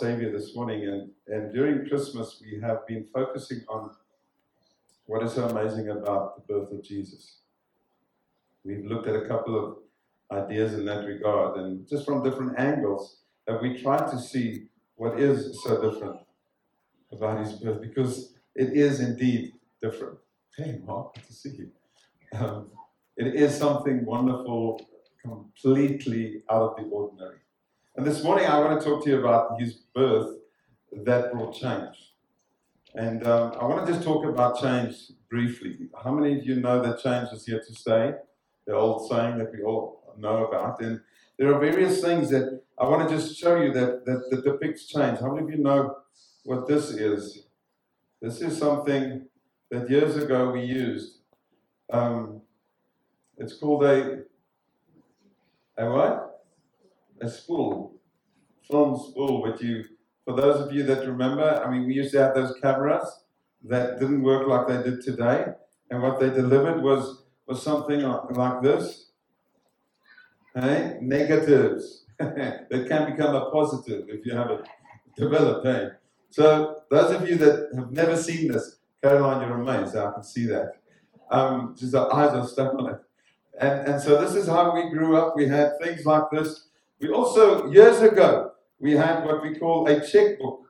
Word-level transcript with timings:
Savior 0.00 0.32
this 0.32 0.54
morning. 0.54 0.86
And, 0.88 1.10
and 1.28 1.52
during 1.52 1.88
Christmas, 1.88 2.42
we 2.42 2.60
have 2.60 2.86
been 2.86 3.06
focusing 3.12 3.62
on 3.68 3.90
what 5.06 5.22
is 5.22 5.32
so 5.32 5.48
amazing 5.48 5.88
about 5.90 6.36
the 6.36 6.52
birth 6.52 6.72
of 6.72 6.82
Jesus. 6.82 7.38
We've 8.64 8.84
looked 8.84 9.06
at 9.06 9.16
a 9.16 9.28
couple 9.28 9.54
of 9.62 9.76
ideas 10.42 10.74
in 10.74 10.84
that 10.86 11.04
regard, 11.04 11.58
and 11.58 11.86
just 11.86 12.06
from 12.06 12.22
different 12.22 12.58
angles, 12.58 13.18
that 13.46 13.60
we 13.60 13.80
try 13.82 13.98
to 13.98 14.18
see 14.18 14.66
what 14.96 15.20
is 15.20 15.62
so 15.62 15.90
different 15.90 16.16
about 17.12 17.44
his 17.44 17.52
birth, 17.52 17.80
because 17.82 18.34
it 18.54 18.72
is 18.72 19.00
indeed 19.00 19.52
different. 19.82 20.18
Hey, 20.56 20.80
Mark, 20.86 21.14
good 21.14 21.26
to 21.26 21.32
see 21.32 21.50
you. 21.50 21.70
Um, 22.38 22.70
it 23.16 23.34
is 23.34 23.56
something 23.56 24.04
wonderful, 24.04 24.80
completely 25.22 26.42
out 26.50 26.62
of 26.62 26.76
the 26.76 26.82
ordinary. 26.84 27.43
And 27.96 28.04
this 28.04 28.24
morning, 28.24 28.46
I 28.46 28.58
want 28.58 28.80
to 28.80 28.84
talk 28.84 29.04
to 29.04 29.10
you 29.10 29.20
about 29.20 29.60
his 29.60 29.74
birth 29.94 30.38
that 31.04 31.32
brought 31.32 31.54
change. 31.54 32.12
And 32.92 33.24
um, 33.24 33.52
I 33.60 33.66
want 33.66 33.86
to 33.86 33.92
just 33.92 34.04
talk 34.04 34.24
about 34.24 34.60
change 34.60 35.12
briefly. 35.30 35.88
How 36.02 36.10
many 36.10 36.40
of 36.40 36.44
you 36.44 36.56
know 36.56 36.82
that 36.82 37.00
change 37.00 37.28
is 37.32 37.46
here 37.46 37.62
to 37.64 37.72
stay? 37.72 38.14
The 38.66 38.74
old 38.74 39.08
saying 39.08 39.38
that 39.38 39.52
we 39.52 39.62
all 39.62 40.12
know 40.18 40.46
about. 40.46 40.80
And 40.80 41.00
there 41.38 41.54
are 41.54 41.60
various 41.60 42.00
things 42.00 42.30
that 42.30 42.62
I 42.76 42.88
want 42.88 43.08
to 43.08 43.14
just 43.14 43.38
show 43.38 43.62
you 43.62 43.72
that, 43.72 44.04
that, 44.06 44.28
that 44.28 44.44
depicts 44.44 44.86
change. 44.86 45.20
How 45.20 45.32
many 45.32 45.46
of 45.46 45.52
you 45.52 45.62
know 45.62 45.96
what 46.42 46.66
this 46.66 46.90
is? 46.90 47.46
This 48.20 48.40
is 48.40 48.58
something 48.58 49.26
that 49.70 49.88
years 49.88 50.16
ago 50.16 50.50
we 50.50 50.62
used. 50.62 51.18
Um, 51.92 52.42
it's 53.38 53.52
called 53.52 53.84
a, 53.84 54.22
a 55.78 55.90
what? 55.90 56.33
A 57.24 57.28
spool. 57.30 57.94
Film 58.70 58.98
spool, 58.98 59.42
but 59.42 59.62
you 59.62 59.82
for 60.26 60.36
those 60.36 60.60
of 60.60 60.74
you 60.74 60.82
that 60.82 61.06
remember, 61.06 61.62
I 61.64 61.70
mean, 61.70 61.86
we 61.86 61.94
used 61.94 62.12
to 62.12 62.18
have 62.18 62.34
those 62.34 62.54
cameras 62.60 63.24
that 63.62 63.98
didn't 63.98 64.22
work 64.22 64.46
like 64.46 64.68
they 64.68 64.82
did 64.90 65.02
today, 65.02 65.46
and 65.90 66.02
what 66.02 66.20
they 66.20 66.28
delivered 66.28 66.82
was 66.82 67.24
was 67.46 67.62
something 67.62 68.02
like 68.02 68.62
this. 68.62 69.10
Hey, 70.54 70.98
negatives 71.00 72.04
that 72.18 72.86
can 72.90 73.10
become 73.10 73.34
a 73.34 73.50
positive 73.50 74.04
if 74.08 74.26
you 74.26 74.34
have 74.36 74.50
it 74.50 74.68
developed. 75.16 75.66
Hey, 75.66 75.88
so 76.28 76.82
those 76.90 77.10
of 77.14 77.26
you 77.26 77.36
that 77.36 77.70
have 77.74 77.90
never 77.90 78.18
seen 78.18 78.52
this, 78.52 78.80
Caroline, 79.02 79.48
you're 79.48 79.62
amazed. 79.62 79.96
I 79.96 80.12
can 80.12 80.24
see 80.24 80.44
that. 80.46 80.72
Um, 81.30 81.74
just 81.78 81.94
eyes 81.94 82.34
are 82.34 82.46
stuck 82.46 82.74
on 82.74 82.90
it. 82.90 83.00
And, 83.58 83.88
and 83.88 84.02
so 84.02 84.20
this 84.20 84.34
is 84.34 84.46
how 84.46 84.74
we 84.74 84.90
grew 84.90 85.16
up. 85.16 85.36
We 85.36 85.48
had 85.48 85.78
things 85.82 86.04
like 86.04 86.24
this. 86.30 86.68
We 87.04 87.10
also, 87.10 87.70
years 87.70 88.00
ago, 88.00 88.52
we 88.80 88.92
had 88.92 89.26
what 89.26 89.42
we 89.42 89.58
call 89.58 89.86
a 89.86 90.00
checkbook. 90.00 90.60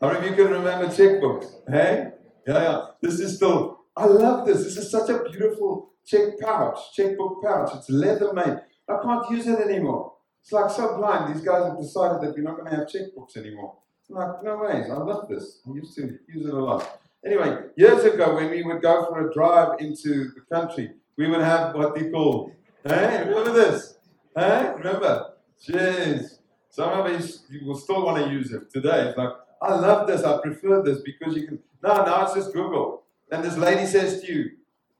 How 0.00 0.12
many 0.12 0.28
of 0.28 0.38
you 0.38 0.44
can 0.44 0.52
remember 0.52 0.86
checkbooks? 0.86 1.46
Hey? 1.68 2.12
Yeah, 2.46 2.62
yeah. 2.62 2.86
This 3.02 3.18
is 3.18 3.34
still, 3.34 3.80
I 3.96 4.06
love 4.06 4.46
this. 4.46 4.62
This 4.62 4.76
is 4.76 4.92
such 4.92 5.10
a 5.10 5.24
beautiful 5.24 5.90
check 6.06 6.38
pouch, 6.40 6.78
checkbook 6.96 7.42
pouch. 7.42 7.70
It's 7.74 7.90
leather 7.90 8.32
made. 8.32 8.56
I 8.88 9.02
can't 9.02 9.28
use 9.32 9.48
it 9.48 9.58
anymore. 9.58 10.12
It's 10.42 10.52
like 10.52 10.70
so 10.70 10.96
blind. 10.96 11.34
These 11.34 11.42
guys 11.42 11.64
have 11.64 11.76
decided 11.76 12.22
that 12.22 12.36
we're 12.36 12.44
not 12.44 12.56
going 12.56 12.70
to 12.70 12.76
have 12.76 12.86
checkbooks 12.86 13.36
anymore. 13.36 13.76
I'm 14.08 14.14
like, 14.14 14.44
no 14.44 14.58
ways. 14.58 14.88
I 14.88 14.94
love 14.94 15.28
this. 15.28 15.58
I 15.66 15.74
used 15.74 15.96
to 15.96 16.02
use 16.02 16.46
it 16.46 16.54
a 16.54 16.56
lot. 16.56 17.00
Anyway, 17.26 17.58
years 17.76 18.04
ago, 18.04 18.36
when 18.36 18.48
we 18.48 18.62
would 18.62 18.80
go 18.80 19.06
for 19.06 19.28
a 19.28 19.34
drive 19.34 19.80
into 19.80 20.30
the 20.36 20.42
country, 20.54 20.92
we 21.18 21.28
would 21.28 21.40
have 21.40 21.74
what 21.74 21.96
they 21.96 22.10
call, 22.10 22.52
hey, 22.86 23.24
remember 23.26 23.52
this? 23.52 23.96
Hey, 24.36 24.72
remember? 24.76 25.33
Jeez. 25.62 26.38
Some 26.70 26.90
of 26.90 27.06
us 27.06 27.44
you 27.50 27.66
will 27.66 27.76
still 27.76 28.04
want 28.04 28.24
to 28.24 28.30
use 28.30 28.52
it 28.52 28.70
today. 28.70 29.08
It's 29.08 29.18
like, 29.18 29.30
I 29.62 29.74
love 29.74 30.06
this, 30.06 30.24
I 30.24 30.40
prefer 30.40 30.82
this 30.82 31.00
because 31.00 31.36
you 31.36 31.46
can. 31.46 31.58
No, 31.82 32.04
now 32.04 32.24
it's 32.24 32.34
just 32.34 32.52
Google. 32.52 33.04
And 33.30 33.44
this 33.44 33.56
lady 33.56 33.86
says 33.86 34.22
to 34.22 34.32
you, 34.32 34.50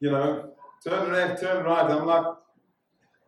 you 0.00 0.10
know, 0.10 0.52
turn 0.82 1.12
left, 1.12 1.40
turn 1.40 1.64
right. 1.64 1.90
I'm 1.90 2.06
like, 2.06 2.26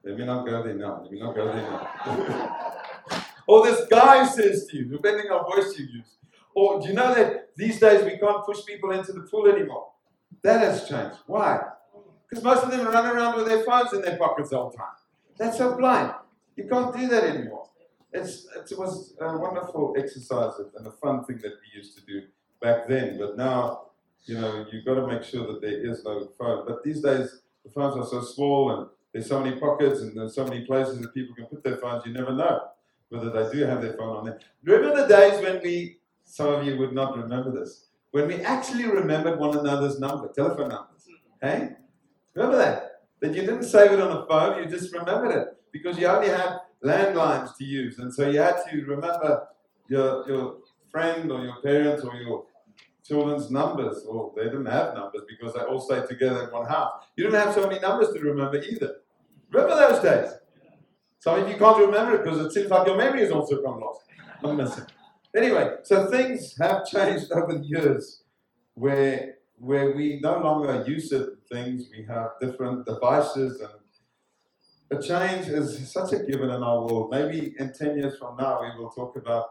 let 0.04 0.18
me 0.18 0.24
not 0.24 0.46
go 0.46 0.62
there 0.62 0.74
now. 0.74 1.00
Let 1.02 1.10
me 1.10 1.18
not 1.18 1.34
go 1.34 1.46
there 1.46 1.56
now. 1.56 3.26
or 3.46 3.66
this 3.66 3.86
guy 3.88 4.26
says 4.26 4.66
to 4.66 4.76
you, 4.76 4.84
depending 4.84 5.26
on 5.30 5.44
voice 5.44 5.78
you 5.78 5.86
use. 5.86 6.16
Or 6.54 6.80
do 6.80 6.88
you 6.88 6.94
know 6.94 7.14
that 7.14 7.54
these 7.56 7.78
days 7.80 8.04
we 8.04 8.16
can't 8.18 8.44
push 8.44 8.64
people 8.64 8.92
into 8.92 9.12
the 9.12 9.22
pool 9.22 9.46
anymore? 9.46 9.88
That 10.42 10.60
has 10.60 10.88
changed. 10.88 11.18
Why? 11.26 11.60
Because 12.28 12.44
most 12.44 12.64
of 12.64 12.70
them 12.70 12.86
run 12.86 13.06
around 13.06 13.36
with 13.36 13.46
their 13.46 13.62
phones 13.64 13.92
in 13.92 14.02
their 14.02 14.16
pockets 14.16 14.52
all 14.52 14.70
the 14.70 14.76
time. 14.76 14.86
That's 15.36 15.58
so 15.58 15.76
blind. 15.76 16.14
You 16.56 16.68
can't 16.68 16.96
do 16.96 17.06
that 17.08 17.24
anymore 17.24 17.66
it's, 18.16 18.46
it 18.54 18.78
was 18.78 19.14
a 19.20 19.36
wonderful 19.36 19.94
exercise 19.98 20.52
and 20.76 20.86
a 20.86 20.90
fun 20.90 21.24
thing 21.24 21.38
that 21.38 21.52
we 21.52 21.76
used 21.76 21.96
to 21.96 22.04
do 22.04 22.22
back 22.62 22.88
then. 22.88 23.18
But 23.18 23.36
now, 23.36 23.88
you 24.24 24.38
know, 24.38 24.66
you've 24.72 24.84
got 24.84 24.94
to 24.94 25.06
make 25.06 25.22
sure 25.22 25.46
that 25.46 25.60
there 25.60 25.86
is 25.86 26.04
no 26.04 26.28
phone. 26.38 26.64
But 26.66 26.82
these 26.82 27.00
days, 27.00 27.40
the 27.64 27.70
phones 27.70 27.96
are 27.96 28.08
so 28.08 28.22
small 28.22 28.70
and 28.70 28.88
there's 29.12 29.28
so 29.28 29.40
many 29.40 29.58
pockets 29.58 30.00
and 30.00 30.16
there's 30.16 30.34
so 30.34 30.44
many 30.44 30.64
places 30.64 31.00
that 31.00 31.14
people 31.14 31.34
can 31.34 31.46
put 31.46 31.62
their 31.62 31.76
phones, 31.76 32.04
you 32.06 32.12
never 32.12 32.32
know 32.32 32.68
whether 33.08 33.30
they 33.30 33.56
do 33.56 33.64
have 33.64 33.80
their 33.82 33.92
phone 33.92 34.16
on 34.16 34.24
there. 34.24 34.40
Remember 34.64 35.02
the 35.02 35.06
days 35.06 35.40
when 35.40 35.60
we, 35.62 35.98
some 36.24 36.52
of 36.52 36.66
you 36.66 36.76
would 36.76 36.92
not 36.92 37.16
remember 37.16 37.52
this, 37.52 37.86
when 38.10 38.26
we 38.26 38.40
actually 38.40 38.84
remembered 38.86 39.38
one 39.38 39.56
another's 39.56 40.00
number, 40.00 40.28
telephone 40.32 40.70
numbers. 40.70 41.06
Mm-hmm. 41.08 41.46
Hey? 41.46 41.76
Remember 42.34 42.56
that? 42.56 43.02
That 43.20 43.34
you 43.34 43.42
didn't 43.42 43.62
save 43.62 43.92
it 43.92 44.00
on 44.00 44.10
a 44.10 44.26
phone, 44.26 44.62
you 44.62 44.68
just 44.68 44.92
remembered 44.92 45.30
it 45.30 45.55
because 45.78 45.98
you 45.98 46.06
only 46.06 46.28
had 46.28 46.58
landlines 46.84 47.56
to 47.56 47.64
use. 47.64 47.98
And 47.98 48.12
so 48.12 48.28
you 48.28 48.40
had 48.40 48.56
to 48.68 48.84
remember 48.84 49.48
your, 49.88 50.28
your 50.28 50.56
friend 50.90 51.30
or 51.30 51.44
your 51.44 51.60
parents 51.62 52.04
or 52.04 52.14
your 52.16 52.44
children's 53.04 53.50
numbers. 53.50 54.04
Or 54.08 54.32
they 54.36 54.44
didn't 54.44 54.66
have 54.66 54.94
numbers 54.94 55.22
because 55.28 55.54
they 55.54 55.60
all 55.60 55.80
stayed 55.80 56.08
together 56.08 56.44
in 56.44 56.50
one 56.50 56.66
house. 56.66 57.04
You 57.16 57.24
didn't 57.24 57.40
have 57.40 57.54
so 57.54 57.66
many 57.66 57.80
numbers 57.80 58.14
to 58.14 58.20
remember 58.20 58.58
either. 58.58 58.96
Remember 59.50 59.76
those 59.76 60.02
days? 60.02 60.32
Some 61.18 61.40
of 61.40 61.48
you 61.48 61.56
can't 61.56 61.78
remember 61.78 62.16
it 62.16 62.24
because 62.24 62.40
it 62.40 62.52
seems 62.52 62.70
like 62.70 62.86
your 62.86 62.96
memory 62.96 63.20
has 63.20 63.30
also 63.30 63.62
gone 63.62 63.80
lost. 63.80 64.02
I'm 64.44 64.56
missing. 64.56 64.84
Anyway, 65.34 65.76
so 65.82 66.10
things 66.10 66.56
have 66.58 66.86
changed 66.86 67.32
over 67.32 67.54
the 67.58 67.64
years 67.64 68.22
where 68.74 69.36
where 69.58 69.92
we 69.92 70.20
no 70.22 70.38
longer 70.38 70.84
use 70.86 71.10
certain 71.10 71.38
things, 71.50 71.88
we 71.90 72.04
have 72.04 72.32
different 72.40 72.84
devices 72.84 73.60
and 73.60 73.70
a 74.90 75.02
change 75.02 75.48
is 75.48 75.90
such 75.92 76.12
a 76.12 76.18
given 76.18 76.50
in 76.50 76.62
our 76.62 76.86
world. 76.86 77.10
Maybe 77.10 77.54
in 77.58 77.72
10 77.72 77.98
years 77.98 78.18
from 78.18 78.36
now, 78.36 78.60
we 78.62 78.80
will 78.80 78.90
talk 78.90 79.16
about 79.16 79.46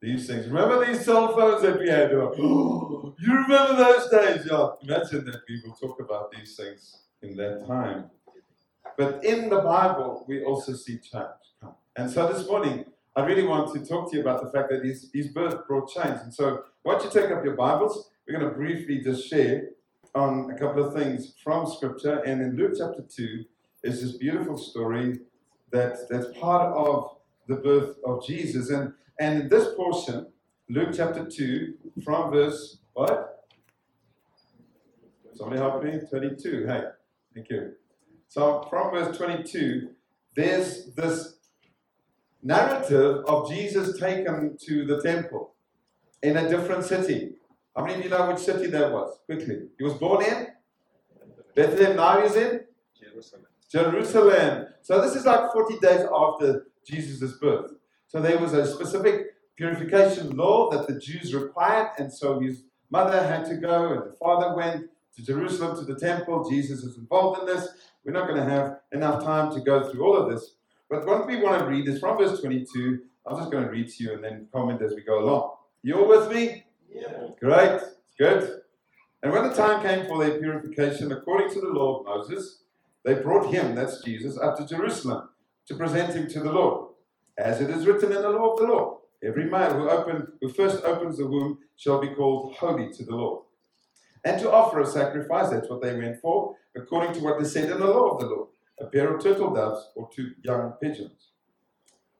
these 0.00 0.26
things. 0.26 0.46
Remember 0.46 0.84
these 0.84 1.04
cell 1.04 1.34
phones 1.36 1.62
that 1.62 1.78
we 1.78 1.88
had? 1.88 2.10
you 2.38 3.14
remember 3.18 3.76
those 3.76 4.08
days? 4.10 4.46
Yeah, 4.50 4.68
imagine 4.82 5.24
that 5.26 5.42
we 5.48 5.62
will 5.64 5.74
talk 5.74 6.00
about 6.00 6.30
these 6.32 6.56
things 6.56 6.96
in 7.22 7.36
that 7.36 7.66
time. 7.66 8.10
But 8.96 9.24
in 9.24 9.50
the 9.50 9.60
Bible, 9.60 10.24
we 10.26 10.42
also 10.44 10.72
see 10.72 10.98
change 10.98 11.26
come. 11.60 11.74
And 11.96 12.10
so 12.10 12.32
this 12.32 12.46
morning, 12.46 12.86
I 13.14 13.24
really 13.24 13.42
want 13.46 13.72
to 13.74 13.84
talk 13.84 14.10
to 14.10 14.16
you 14.16 14.22
about 14.22 14.42
the 14.42 14.50
fact 14.50 14.70
that 14.70 14.84
his, 14.84 15.10
his 15.12 15.28
birth 15.28 15.66
brought 15.66 15.90
change. 15.92 16.20
And 16.22 16.32
so, 16.32 16.64
once 16.84 17.04
you 17.04 17.10
take 17.10 17.30
up 17.30 17.44
your 17.44 17.56
Bibles, 17.56 18.10
we're 18.26 18.38
going 18.38 18.48
to 18.48 18.56
briefly 18.56 19.00
just 19.00 19.28
share 19.28 19.70
on 20.14 20.50
a 20.50 20.58
couple 20.58 20.84
of 20.84 20.94
things 20.94 21.34
from 21.42 21.66
Scripture. 21.66 22.20
And 22.20 22.40
in 22.40 22.56
Luke 22.56 22.74
chapter 22.78 23.02
2, 23.02 23.44
is 23.82 24.02
this 24.02 24.12
beautiful 24.12 24.58
story 24.58 25.20
that, 25.70 26.08
that's 26.08 26.26
part 26.38 26.76
of 26.76 27.16
the 27.48 27.56
birth 27.56 27.96
of 28.04 28.24
Jesus. 28.26 28.70
And, 28.70 28.92
and 29.18 29.42
in 29.42 29.48
this 29.48 29.74
portion, 29.74 30.26
Luke 30.68 30.90
chapter 30.94 31.26
2, 31.26 31.74
from 32.04 32.30
verse 32.30 32.78
what? 32.92 33.46
Somebody 35.34 35.60
help 35.60 35.82
me? 35.82 35.98
22. 36.08 36.66
Hey, 36.66 36.82
thank 37.34 37.48
you. 37.50 37.72
So 38.28 38.66
from 38.68 38.90
verse 38.92 39.16
22, 39.16 39.90
there's 40.36 40.92
this 40.94 41.36
narrative 42.42 43.24
of 43.26 43.48
Jesus 43.48 43.98
taken 43.98 44.56
to 44.66 44.84
the 44.84 45.00
temple 45.02 45.54
in 46.22 46.36
a 46.36 46.48
different 46.48 46.84
city. 46.84 47.32
How 47.74 47.84
many 47.84 47.98
of 47.98 48.04
you 48.04 48.10
know 48.10 48.28
which 48.28 48.38
city 48.38 48.66
that 48.68 48.92
was? 48.92 49.18
Quickly. 49.26 49.62
He 49.78 49.84
was 49.84 49.94
born 49.94 50.24
in 50.24 50.48
Bethlehem. 51.54 51.96
Now 51.96 52.20
he's 52.20 52.36
in 52.36 52.60
Jerusalem. 52.98 53.46
Jerusalem. 53.70 54.66
So 54.82 55.00
this 55.00 55.14
is 55.14 55.26
like 55.26 55.52
40 55.52 55.78
days 55.78 56.06
after 56.12 56.66
Jesus' 56.84 57.32
birth. 57.38 57.72
So 58.08 58.20
there 58.20 58.38
was 58.38 58.52
a 58.52 58.66
specific 58.66 59.26
purification 59.56 60.36
law 60.36 60.70
that 60.70 60.86
the 60.86 60.98
Jews 60.98 61.34
required, 61.34 61.90
and 61.98 62.12
so 62.12 62.40
his 62.40 62.64
mother 62.90 63.22
had 63.22 63.44
to 63.46 63.56
go, 63.56 63.92
and 63.92 64.10
the 64.10 64.16
father 64.16 64.56
went 64.56 64.86
to 65.16 65.22
Jerusalem 65.22 65.76
to 65.76 65.92
the 65.92 65.98
temple. 65.98 66.48
Jesus 66.48 66.82
is 66.82 66.96
involved 66.96 67.40
in 67.40 67.46
this. 67.46 67.68
We're 68.04 68.12
not 68.12 68.26
going 68.26 68.42
to 68.42 68.50
have 68.50 68.80
enough 68.92 69.22
time 69.22 69.52
to 69.54 69.60
go 69.60 69.88
through 69.88 70.04
all 70.04 70.16
of 70.16 70.30
this. 70.30 70.54
But 70.88 71.06
what 71.06 71.26
we 71.26 71.40
want 71.40 71.60
to 71.60 71.66
read 71.66 71.86
is 71.86 72.00
from 72.00 72.18
verse 72.18 72.40
22. 72.40 73.00
I'm 73.26 73.36
just 73.36 73.50
going 73.52 73.64
to 73.64 73.70
read 73.70 73.88
to 73.88 74.02
you 74.02 74.14
and 74.14 74.24
then 74.24 74.48
comment 74.52 74.82
as 74.82 74.94
we 74.94 75.02
go 75.02 75.20
along. 75.20 75.52
You 75.82 76.00
all 76.00 76.08
with 76.08 76.32
me? 76.32 76.64
Yeah. 76.92 77.28
Great. 77.38 77.80
Good. 78.18 78.62
And 79.22 79.30
when 79.30 79.48
the 79.48 79.54
time 79.54 79.82
came 79.82 80.06
for 80.06 80.24
their 80.24 80.38
purification, 80.38 81.12
according 81.12 81.50
to 81.50 81.60
the 81.60 81.68
law 81.68 82.00
of 82.00 82.06
Moses, 82.06 82.62
they 83.04 83.14
brought 83.14 83.52
him, 83.52 83.74
that's 83.74 84.02
Jesus, 84.02 84.38
up 84.38 84.56
to 84.58 84.66
Jerusalem 84.66 85.28
to 85.66 85.74
present 85.74 86.14
him 86.14 86.28
to 86.28 86.40
the 86.40 86.52
Lord, 86.52 86.92
as 87.38 87.60
it 87.60 87.70
is 87.70 87.86
written 87.86 88.12
in 88.12 88.22
the 88.22 88.30
law 88.30 88.52
of 88.52 88.58
the 88.58 88.66
Lord. 88.66 88.98
Every 89.22 89.44
male 89.44 89.74
who 89.74 89.88
open, 89.88 90.32
who 90.40 90.48
first 90.48 90.82
opens 90.84 91.18
the 91.18 91.26
womb 91.26 91.58
shall 91.76 92.00
be 92.00 92.08
called 92.08 92.54
holy 92.54 92.92
to 92.92 93.04
the 93.04 93.14
Lord. 93.14 93.44
And 94.24 94.40
to 94.40 94.50
offer 94.50 94.80
a 94.80 94.86
sacrifice, 94.86 95.50
that's 95.50 95.68
what 95.68 95.82
they 95.82 95.96
went 95.96 96.20
for, 96.20 96.56
according 96.76 97.14
to 97.14 97.20
what 97.20 97.38
they 97.38 97.44
said 97.44 97.70
in 97.70 97.80
the 97.80 97.86
law 97.86 98.10
of 98.10 98.20
the 98.20 98.26
Lord, 98.26 98.48
a 98.80 98.86
pair 98.86 99.14
of 99.14 99.22
turtle 99.22 99.54
doves 99.54 99.90
or 99.94 100.08
two 100.14 100.32
young 100.42 100.72
pigeons. 100.80 101.28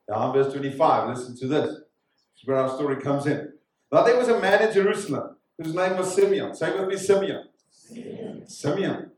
Now 0.07 0.31
verse 0.31 0.51
25, 0.53 1.09
listen 1.09 1.37
to 1.37 1.47
this. 1.47 1.67
This 1.67 2.41
is 2.41 2.47
where 2.47 2.57
our 2.57 2.69
story 2.75 3.01
comes 3.01 3.27
in. 3.27 3.53
Now 3.91 4.03
there 4.03 4.17
was 4.17 4.29
a 4.29 4.39
man 4.39 4.67
in 4.67 4.73
Jerusalem 4.73 5.35
whose 5.57 5.75
name 5.75 5.97
was 5.97 6.13
Simeon. 6.13 6.55
Say 6.55 6.77
with 6.77 6.87
me, 6.87 6.97
Simeon. 6.97 7.45
Simeon. 7.69 8.47
Simeon. 8.47 9.10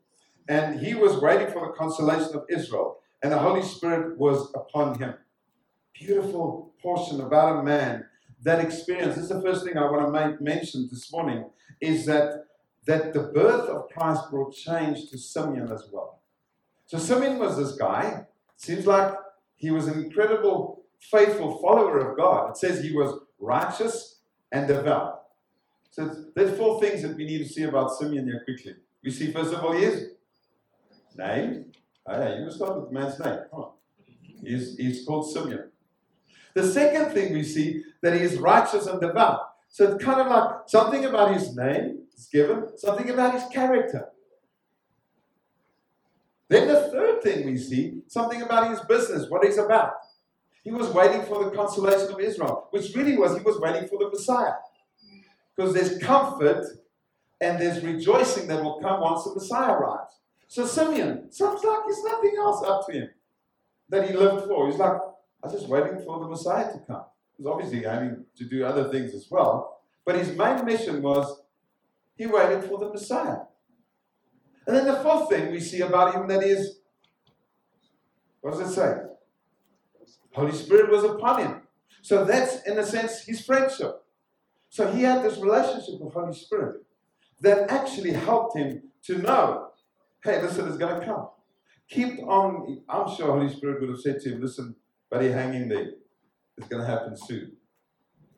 And 0.48 0.80
he 0.80 0.94
was 0.94 1.22
waiting 1.22 1.52
for 1.52 1.68
the 1.68 1.74
consolation 1.74 2.36
of 2.36 2.46
Israel, 2.50 3.00
and 3.22 3.32
the 3.32 3.40
Holy 3.40 3.62
Spirit 3.62 4.18
was 4.18 4.52
upon 4.54 5.00
him. 5.00 5.14
Beautiful 5.94 6.74
portion 6.82 7.22
about 7.22 7.60
a 7.60 7.64
man 7.64 8.06
that 8.44 8.60
experience. 8.60 9.16
This 9.16 9.26
is 9.26 9.30
the 9.30 9.42
first 9.42 9.64
thing 9.64 9.78
I 9.78 9.90
want 9.90 10.06
to 10.06 10.12
make, 10.12 10.42
mention 10.42 10.90
this 10.92 11.12
morning 11.12 11.46
is 11.82 12.06
that 12.06 12.46
that 12.86 13.14
the 13.14 13.22
birth 13.22 13.70
of 13.70 13.88
Christ 13.90 14.30
brought 14.30 14.54
change 14.54 15.10
to 15.10 15.18
Simeon 15.18 15.72
as 15.72 15.88
well. 15.92 16.20
So 16.86 16.98
Simeon 16.98 17.40
was 17.40 17.56
this 17.56 17.78
guy. 17.78 18.26
Seems 18.58 18.86
like 18.86 19.14
he 19.56 19.72
was 19.72 19.88
an 19.88 20.04
incredible, 20.04 20.84
faithful 21.00 21.60
follower 21.62 22.00
of 22.00 22.18
God. 22.18 22.50
It 22.50 22.58
says 22.58 22.84
he 22.84 22.94
was 22.94 23.20
righteous 23.40 24.20
and 24.52 24.68
devout. 24.68 25.24
So 25.92 26.26
there's 26.36 26.58
four 26.58 26.82
things 26.82 27.04
that 27.04 27.16
we 27.16 27.26
need 27.26 27.38
to 27.38 27.48
see 27.48 27.64
about 27.64 27.96
Simeon 27.96 28.26
here 28.26 28.42
quickly. 28.44 28.76
We 29.04 29.12
see, 29.12 29.32
first 29.32 29.54
of 29.54 29.64
all, 29.64 29.74
he 29.74 29.86
is 29.86 30.12
named. 31.18 31.78
Oh, 32.06 32.14
ah, 32.14 32.20
yeah, 32.20 32.40
you 32.40 32.52
start 32.52 32.76
with 32.76 32.90
the 32.90 32.94
man's 32.94 33.20
name. 33.20 33.40
On. 33.52 33.72
He's, 34.44 34.76
he's 34.78 35.06
called 35.06 35.32
Simeon. 35.32 35.72
The 36.54 36.68
second 36.68 37.14
thing 37.14 37.34
we 37.34 37.44
see 37.44 37.84
that 38.02 38.14
he 38.14 38.20
is 38.20 38.38
righteous 38.38 38.86
and 38.88 39.00
devout. 39.00 39.40
So 39.70 39.92
it's 39.92 40.04
kind 40.04 40.22
of 40.22 40.28
like 40.28 40.68
something 40.68 41.06
about 41.06 41.34
his 41.34 41.56
name 41.56 42.04
is 42.16 42.28
given, 42.32 42.78
something 42.78 43.10
about 43.10 43.34
his 43.34 43.44
character. 43.52 44.10
Then 46.48 46.68
the 46.68 46.90
third 46.92 47.24
thing 47.24 47.48
we 47.48 47.58
see, 47.58 48.02
something 48.08 48.44
about 48.44 48.70
his 48.70 48.80
business, 48.82 49.30
what 49.30 49.44
he's 49.44 49.58
about. 49.58 49.94
He 50.64 50.72
was 50.72 50.90
waiting 50.90 51.24
for 51.24 51.44
the 51.44 51.52
consolation 51.52 52.14
of 52.14 52.20
Israel, 52.20 52.68
which 52.72 52.96
really 52.96 53.18
was 53.18 53.36
he 53.36 53.44
was 53.44 53.60
waiting 53.60 53.88
for 53.88 53.98
the 53.98 54.10
Messiah. 54.10 54.54
Because 55.56 55.74
there's 55.74 55.98
comfort 55.98 56.66
and 57.42 57.60
there's 57.60 57.84
rejoicing 57.84 58.48
that 58.48 58.64
will 58.64 58.80
come 58.80 59.02
once 59.02 59.24
the 59.24 59.34
Messiah 59.34 59.74
arrives. 59.74 60.14
So 60.48 60.66
Simeon, 60.66 61.32
sounds 61.32 61.64
like 61.64 61.80
there's 61.86 62.04
nothing 62.04 62.34
else 62.38 62.64
up 62.64 62.86
to 62.88 62.94
him 62.94 63.10
that 63.90 64.10
he 64.10 64.16
lived 64.16 64.46
for. 64.46 64.70
He's 64.70 64.80
like, 64.80 64.94
I 65.44 65.48
was 65.48 65.54
just 65.54 65.68
waiting 65.68 66.00
for 66.06 66.20
the 66.20 66.28
Messiah 66.28 66.72
to 66.72 66.80
come. 66.80 67.04
He's 67.38 67.48
obviously 67.48 67.84
having 67.84 68.26
to 68.38 68.46
do 68.46 68.64
other 68.64 68.90
things 68.92 69.14
as 69.14 69.28
well. 69.30 69.82
But 70.06 70.16
his 70.16 70.36
main 70.38 70.64
mission 70.66 71.02
was 71.02 71.42
he 72.16 72.28
waited 72.28 72.64
for 72.66 72.78
the 72.78 72.90
Messiah. 72.90 73.40
And 74.66 74.76
then 74.76 74.86
the 74.86 74.96
fourth 74.98 75.30
thing 75.30 75.52
we 75.52 75.60
see 75.60 75.82
about 75.82 76.14
him 76.14 76.28
that 76.28 76.44
is, 76.44 76.78
what 78.42 78.52
does 78.52 78.70
it 78.70 78.74
say? 78.74 78.98
Holy 80.34 80.52
Spirit 80.52 80.92
was 80.92 81.04
upon 81.04 81.40
him. 81.40 81.62
So 82.02 82.26
that's, 82.26 82.64
in 82.68 82.78
a 82.78 82.86
sense, 82.86 83.26
his 83.26 83.46
friendship. 83.46 84.04
So 84.70 84.92
he 84.92 85.04
had 85.04 85.24
this 85.24 85.38
relationship 85.38 86.00
with 86.00 86.14
Holy 86.14 86.34
Spirit 86.34 86.84
that 87.42 87.70
actually 87.70 88.12
helped 88.12 88.58
him 88.58 88.84
to 89.04 89.18
know, 89.20 89.70
hey, 90.24 90.42
listen, 90.42 90.68
it's 90.68 90.78
going 90.78 91.00
to 91.00 91.06
come. 91.06 91.28
Keep 91.90 92.20
on, 92.24 92.82
I'm 92.88 93.14
sure 93.16 93.28
Holy 93.28 93.54
Spirit 93.54 93.82
would 93.82 93.90
have 93.90 94.00
said 94.00 94.22
to 94.22 94.32
him, 94.32 94.42
listen, 94.42 94.76
buddy, 95.10 95.30
hang 95.30 95.54
in 95.54 95.70
there. 95.70 95.92
It's 96.58 96.68
going 96.68 96.82
to 96.82 96.88
happen 96.90 97.16
soon. 97.18 97.54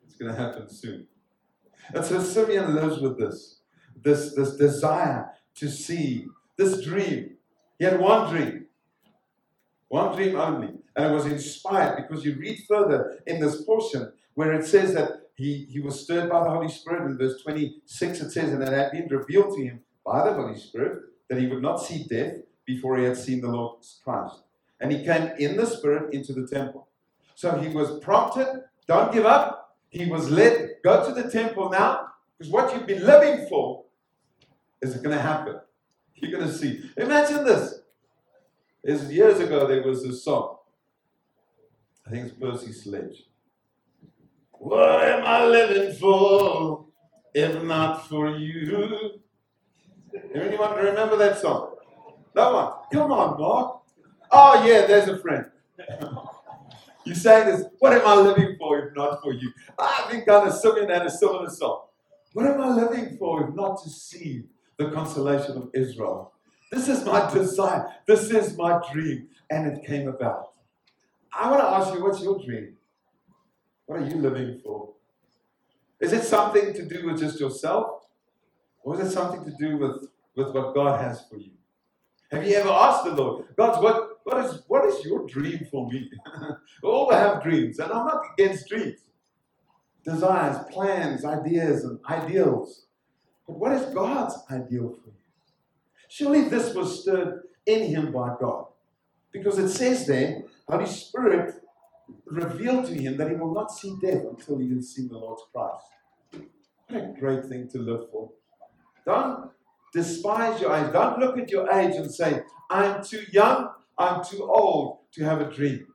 It's 0.04 0.16
going 0.16 0.34
to 0.34 0.38
happen 0.38 0.68
soon. 0.68 1.06
And 1.94 2.04
so 2.04 2.20
Simeon 2.20 2.74
lives 2.74 3.00
with 3.00 3.18
this, 3.18 3.60
this, 4.02 4.34
this 4.34 4.56
desire 4.56 5.30
to 5.56 5.70
see, 5.70 6.26
this 6.56 6.82
dream. 6.84 7.36
He 7.78 7.84
had 7.84 8.00
one 8.00 8.30
dream, 8.30 8.66
one 9.88 10.14
dream 10.16 10.36
only. 10.36 10.74
And 10.96 11.12
it 11.12 11.14
was 11.14 11.26
inspired 11.26 11.96
because 11.96 12.24
you 12.24 12.36
read 12.36 12.58
further 12.66 13.20
in 13.26 13.38
this 13.38 13.62
portion 13.62 14.12
where 14.34 14.52
it 14.54 14.66
says 14.66 14.94
that 14.94 15.10
he, 15.34 15.66
he 15.70 15.80
was 15.80 16.02
stirred 16.02 16.30
by 16.30 16.42
the 16.42 16.50
Holy 16.50 16.70
Spirit. 16.70 17.06
In 17.06 17.18
verse 17.18 17.40
26, 17.42 18.20
it 18.20 18.30
says, 18.30 18.52
And 18.52 18.62
it 18.62 18.72
had 18.72 18.90
been 18.90 19.06
revealed 19.08 19.54
to 19.54 19.62
him 19.62 19.80
by 20.04 20.24
the 20.24 20.34
Holy 20.34 20.58
Spirit 20.58 21.02
that 21.28 21.38
he 21.38 21.46
would 21.46 21.62
not 21.62 21.82
see 21.82 22.04
death 22.04 22.34
before 22.64 22.96
he 22.98 23.04
had 23.04 23.16
seen 23.16 23.40
the 23.40 23.48
Lord 23.48 23.84
Christ. 24.04 24.42
And 24.80 24.92
he 24.92 25.04
came 25.04 25.30
in 25.38 25.56
the 25.56 25.66
Spirit 25.66 26.12
into 26.12 26.32
the 26.32 26.46
temple. 26.46 26.88
So 27.34 27.58
he 27.58 27.68
was 27.68 27.98
prompted, 28.00 28.64
don't 28.86 29.12
give 29.12 29.26
up. 29.26 29.76
He 29.88 30.06
was 30.06 30.30
led, 30.30 30.76
go 30.84 31.06
to 31.06 31.22
the 31.22 31.30
temple 31.30 31.70
now, 31.70 32.08
because 32.36 32.52
what 32.52 32.74
you've 32.74 32.86
been 32.86 33.06
living 33.06 33.46
for 33.48 33.84
is 34.82 34.94
going 34.96 35.16
to 35.16 35.22
happen. 35.22 35.56
You're 36.16 36.32
going 36.32 36.50
to 36.50 36.52
see. 36.52 36.90
Imagine 36.96 37.44
this. 37.44 37.80
As 38.84 39.12
years 39.12 39.40
ago, 39.40 39.66
there 39.66 39.82
was 39.82 40.02
this 40.02 40.24
song. 40.24 40.56
I 42.06 42.10
think 42.10 42.26
it's 42.26 42.38
Percy 42.38 42.72
Sledge. 42.72 43.24
What 44.52 45.02
am 45.08 45.24
I 45.24 45.44
living 45.46 45.94
for 45.94 46.86
if 47.34 47.62
not 47.62 48.08
for 48.08 48.30
you? 48.30 49.20
Anyone 50.34 50.76
remember 50.76 51.16
that 51.16 51.38
song? 51.38 51.74
No 52.34 52.52
one. 52.52 52.72
Come 52.92 53.12
on, 53.12 53.40
Mark. 53.40 53.80
Oh, 54.30 54.66
yeah, 54.66 54.86
there's 54.86 55.08
a 55.08 55.18
friend. 55.18 55.46
you 57.04 57.14
saying 57.14 57.46
this, 57.46 57.66
what 57.78 57.92
am 57.92 58.06
I 58.06 58.14
living 58.16 58.56
for 58.58 58.78
if 58.80 58.96
not 58.96 59.22
for 59.22 59.32
you? 59.32 59.52
I've 59.78 60.10
been 60.10 60.22
kind 60.22 60.48
of 60.48 60.54
singing 60.54 60.88
that 60.88 61.06
a 61.06 61.10
similar 61.10 61.48
song. 61.48 61.82
What 62.32 62.46
am 62.46 62.60
I 62.60 62.68
living 62.68 63.16
for 63.18 63.48
if 63.48 63.54
not 63.54 63.82
to 63.84 63.90
see 63.90 64.44
the 64.76 64.90
consolation 64.90 65.56
of 65.56 65.70
Israel? 65.74 66.32
This 66.70 66.88
is 66.88 67.04
my 67.04 67.30
desire. 67.32 67.86
This 68.06 68.30
is 68.30 68.56
my 68.56 68.80
dream. 68.92 69.28
And 69.50 69.66
it 69.66 69.86
came 69.86 70.08
about. 70.08 70.48
I 71.32 71.50
want 71.50 71.62
to 71.62 71.68
ask 71.68 71.94
you, 71.94 72.02
what's 72.02 72.22
your 72.22 72.42
dream? 72.44 72.76
What 73.86 74.00
are 74.00 74.06
you 74.06 74.16
living 74.16 74.60
for? 74.64 74.90
Is 76.00 76.12
it 76.12 76.24
something 76.24 76.74
to 76.74 76.84
do 76.84 77.06
with 77.06 77.20
just 77.20 77.38
yourself? 77.40 78.05
Or 78.86 78.94
is 78.94 79.08
it 79.08 79.10
something 79.10 79.44
to 79.44 79.50
do 79.58 79.78
with, 79.78 80.06
with 80.36 80.54
what 80.54 80.72
God 80.72 81.00
has 81.00 81.26
for 81.28 81.36
you? 81.38 81.50
Have 82.30 82.46
you 82.46 82.54
ever 82.54 82.68
asked 82.68 83.04
the 83.04 83.16
Lord, 83.16 83.46
God, 83.56 83.82
what, 83.82 84.20
what, 84.22 84.44
is, 84.44 84.62
what 84.68 84.84
is 84.84 85.04
your 85.04 85.26
dream 85.26 85.66
for 85.72 85.90
me? 85.90 86.08
we 86.82 86.88
all 86.88 87.10
have 87.10 87.42
dreams, 87.42 87.80
and 87.80 87.90
I'm 87.90 88.06
not 88.06 88.22
against 88.32 88.68
dreams. 88.68 89.00
Desires, 90.04 90.64
plans, 90.70 91.24
ideas, 91.24 91.82
and 91.82 91.98
ideals. 92.08 92.86
But 93.48 93.58
what 93.58 93.72
is 93.72 93.92
God's 93.92 94.36
ideal 94.52 94.90
for 94.90 95.08
you? 95.08 95.14
Surely 96.08 96.42
this 96.42 96.72
was 96.72 97.02
stirred 97.02 97.42
in 97.66 97.88
him 97.88 98.12
by 98.12 98.36
God. 98.40 98.66
Because 99.32 99.58
it 99.58 99.70
says 99.70 100.06
there, 100.06 100.44
Holy 100.68 100.86
Spirit 100.86 101.56
revealed 102.24 102.86
to 102.86 102.94
him 102.94 103.16
that 103.16 103.30
he 103.30 103.36
will 103.36 103.52
not 103.52 103.72
see 103.72 103.96
death 104.00 104.22
until 104.30 104.58
he 104.58 104.72
has 104.76 104.94
seen 104.94 105.08
the 105.08 105.18
Lord's 105.18 105.42
Christ. 105.52 105.82
What 106.86 107.02
a 107.02 107.14
great 107.18 107.46
thing 107.46 107.68
to 107.70 107.78
live 107.78 108.08
for. 108.12 108.30
Don't 109.06 109.50
despise 109.92 110.60
your 110.60 110.76
age. 110.76 110.92
Don't 110.92 111.18
look 111.20 111.38
at 111.38 111.50
your 111.50 111.70
age 111.70 111.94
and 111.96 112.12
say, 112.12 112.42
I'm 112.70 113.02
too 113.02 113.22
young, 113.32 113.70
I'm 113.96 114.24
too 114.24 114.44
old 114.44 114.98
to 115.12 115.24
have 115.24 115.40
a 115.40 115.50
dream. 115.50 115.86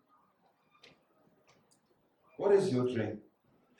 What 2.37 2.53
is 2.53 2.73
your 2.73 2.85
dream? 2.85 3.19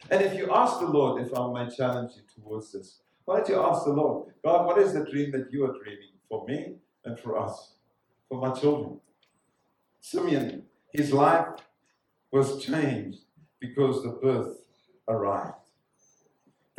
And 0.10 0.22
if 0.22 0.36
you 0.36 0.52
ask 0.52 0.80
the 0.80 0.88
Lord, 0.88 1.22
if 1.26 1.34
I 1.36 1.52
may 1.52 1.74
challenge 1.74 2.14
you 2.16 2.24
towards 2.36 2.72
this, 2.72 3.00
why 3.26 3.38
don't 3.38 3.50
you 3.50 3.62
ask 3.62 3.86
the 3.86 3.94
Lord, 3.94 4.34
God, 4.44 4.66
what 4.66 4.78
is 4.80 4.94
the 4.94 5.06
dream 5.06 5.32
that 5.32 5.52
you 5.52 5.66
are 5.66 5.74
dreaming 5.82 6.14
for 6.28 6.46
me 6.48 6.76
and 7.06 7.20
for 7.20 7.40
us, 7.40 7.76
for 8.28 8.40
my 8.40 8.54
children? 8.54 9.00
Simeon, 10.02 10.64
his 10.92 11.14
life 11.14 11.48
was 12.32 12.64
changed 12.64 13.20
because 13.60 14.04
the 14.04 14.10
birth 14.10 14.58
arrived. 15.08 15.61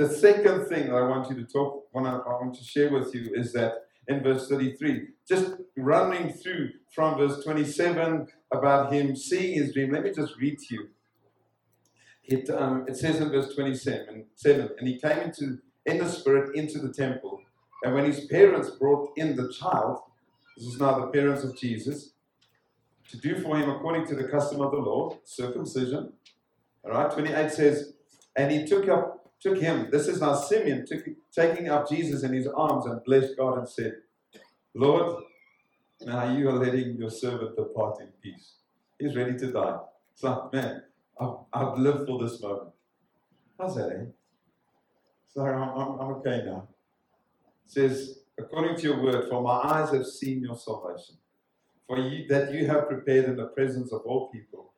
The 0.02 0.08
second 0.08 0.66
thing 0.66 0.88
that 0.88 0.96
I 0.96 1.08
want 1.08 1.30
you 1.30 1.36
to 1.36 1.44
talk, 1.44 1.86
I 1.94 2.00
want 2.00 2.56
to 2.56 2.64
share 2.64 2.90
with 2.90 3.14
you 3.14 3.30
is 3.36 3.52
that 3.52 3.84
in 4.08 4.20
verse 4.20 4.48
33, 4.48 5.06
just 5.28 5.52
running 5.76 6.32
through 6.32 6.70
from 6.92 7.16
verse 7.16 7.44
27 7.44 8.26
about 8.52 8.92
him 8.92 9.14
seeing 9.14 9.54
his 9.54 9.72
dream. 9.72 9.92
Let 9.92 10.02
me 10.02 10.10
just 10.12 10.36
read 10.40 10.58
to 10.58 10.74
you. 10.74 10.88
It, 12.24 12.50
um, 12.50 12.84
it 12.88 12.96
says 12.96 13.20
in 13.20 13.30
verse 13.30 13.54
27, 13.54 14.26
7, 14.34 14.70
and 14.76 14.88
he 14.88 14.98
came 14.98 15.18
into 15.18 15.58
in 15.86 15.98
the 15.98 16.08
spirit 16.08 16.56
into 16.56 16.80
the 16.80 16.92
temple. 16.92 17.40
And 17.84 17.94
when 17.94 18.04
his 18.04 18.24
parents 18.24 18.70
brought 18.70 19.10
in 19.16 19.36
the 19.36 19.52
child, 19.52 20.00
this 20.56 20.66
is 20.66 20.80
now 20.80 20.98
the 20.98 21.12
parents 21.12 21.44
of 21.44 21.56
Jesus, 21.56 22.14
to 23.08 23.18
do 23.18 23.40
for 23.40 23.56
him 23.56 23.70
according 23.70 24.06
to 24.06 24.16
the 24.16 24.26
custom 24.26 24.62
of 24.62 24.72
the 24.72 24.78
law, 24.78 25.16
circumcision. 25.22 26.12
All 26.84 26.90
right, 26.90 27.08
28 27.08 27.52
says, 27.52 27.92
and 28.34 28.50
he 28.50 28.66
took 28.66 28.88
up 28.88 29.21
took 29.42 29.58
him. 29.58 29.88
This 29.90 30.06
is 30.08 30.20
now 30.20 30.34
Simeon 30.34 30.86
took, 30.86 31.04
taking 31.34 31.68
up 31.68 31.88
Jesus 31.88 32.22
in 32.22 32.32
his 32.32 32.46
arms 32.46 32.86
and 32.86 33.02
blessed 33.04 33.36
God 33.36 33.58
and 33.58 33.68
said, 33.68 33.94
Lord, 34.74 35.24
now 36.02 36.36
you 36.36 36.48
are 36.48 36.58
letting 36.58 36.96
your 36.96 37.10
servant 37.10 37.56
depart 37.56 38.00
in 38.00 38.08
peace. 38.22 38.54
He's 38.98 39.16
ready 39.16 39.36
to 39.38 39.52
die. 39.52 39.78
It's 40.14 40.22
like, 40.22 40.52
man, 40.52 40.82
I've, 41.20 41.34
I've 41.52 41.78
lived 41.78 42.06
for 42.06 42.22
this 42.22 42.40
moment. 42.40 42.70
How's 43.58 43.74
that, 43.76 43.90
eh? 43.90 44.04
So 45.34 45.42
I'm, 45.44 45.62
I'm, 45.62 46.00
I'm 46.00 46.12
okay 46.16 46.42
now. 46.44 46.68
It 47.66 47.70
says, 47.70 48.18
according 48.38 48.76
to 48.76 48.82
your 48.82 49.02
word, 49.02 49.28
for 49.28 49.42
my 49.42 49.60
eyes 49.62 49.92
have 49.92 50.06
seen 50.06 50.42
your 50.42 50.56
salvation, 50.56 51.16
for 51.86 51.98
you, 51.98 52.26
that 52.28 52.52
you 52.52 52.66
have 52.66 52.88
prepared 52.88 53.26
in 53.26 53.36
the 53.36 53.46
presence 53.46 53.92
of 53.92 54.02
all 54.02 54.30
people 54.30 54.72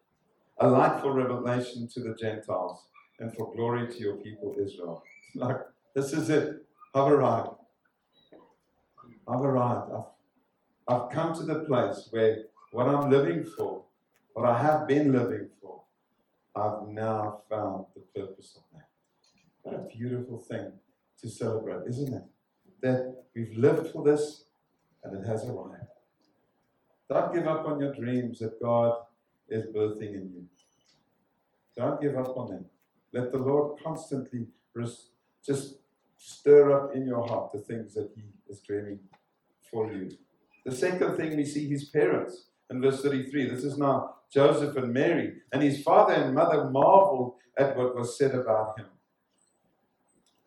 a 0.59 0.69
light 0.69 1.01
for 1.01 1.13
revelation 1.13 1.89
to 1.93 2.01
the 2.01 2.15
Gentiles 2.15 2.85
and 3.21 3.35
for 3.35 3.55
glory 3.55 3.87
to 3.89 3.99
your 3.99 4.17
people 4.17 4.55
Israel. 4.59 5.03
Like, 5.35 5.59
this 5.95 6.13
is 6.13 6.31
it. 6.31 6.65
I've 6.95 7.11
arrived. 7.11 7.51
I've 9.27 9.41
arrived. 9.41 9.93
I've, 9.93 10.05
I've 10.89 11.11
come 11.11 11.35
to 11.35 11.43
the 11.45 11.61
place 11.61 12.09
where 12.11 12.45
what 12.73 12.89
I'm 12.89 13.11
living 13.11 13.45
for, 13.45 13.85
what 14.33 14.47
I 14.47 14.61
have 14.61 14.87
been 14.87 15.13
living 15.13 15.49
for, 15.61 15.83
I've 16.57 16.89
now 16.89 17.41
found 17.49 17.87
the 17.95 18.21
purpose 18.21 18.57
of 18.57 18.63
that. 18.73 18.89
What 19.63 19.75
a 19.77 19.97
beautiful 19.97 20.39
thing 20.39 20.73
to 21.21 21.29
celebrate, 21.29 21.89
isn't 21.89 22.13
it? 22.13 22.23
That 22.83 23.25
we've 23.35 23.57
lived 23.57 23.91
for 23.93 24.05
this 24.05 24.45
and 25.03 25.17
it 25.17 25.27
has 25.27 25.45
arrived. 25.45 25.85
Don't 27.09 27.35
give 27.35 27.47
up 27.47 27.67
on 27.67 27.81
your 27.81 27.95
dreams 27.95 28.39
that 28.41 28.61
God 28.61 28.97
is 29.49 29.67
birthing 29.67 30.15
in 30.15 30.31
you. 30.35 30.45
Don't 31.77 32.01
give 32.01 32.17
up 32.17 32.37
on 32.37 32.51
them. 32.51 32.65
Let 33.15 33.31
the 33.31 33.39
Lord 33.39 33.81
constantly 33.83 34.49
res- 34.75 35.11
just 35.47 35.77
stir 36.19 36.73
up 36.77 36.97
in 36.97 37.07
your 37.07 37.25
heart 37.27 37.53
the 37.53 37.61
things 37.61 37.95
that 37.95 38.11
He 38.17 38.25
is 38.49 38.61
dreaming 38.61 38.99
for 39.71 39.93
you. 39.93 40.11
The 40.65 40.75
second 40.75 41.17
thing 41.17 41.37
we 41.37 41.45
see 41.45 41.69
his 41.69 41.85
parents 41.85 42.47
in 42.71 42.81
verse 42.81 43.03
33. 43.03 43.51
This 43.51 43.63
is 43.63 43.79
now 43.79 44.17
Joseph 44.33 44.77
and 44.77 44.93
Mary. 44.93 45.35
And 45.53 45.63
his 45.63 45.83
father 45.83 46.15
and 46.15 46.35
mother 46.35 46.71
marveled 46.71 47.35
at 47.57 47.77
what 47.77 47.95
was 47.95 48.19
said 48.19 48.35
about 48.35 48.79
him. 48.79 48.87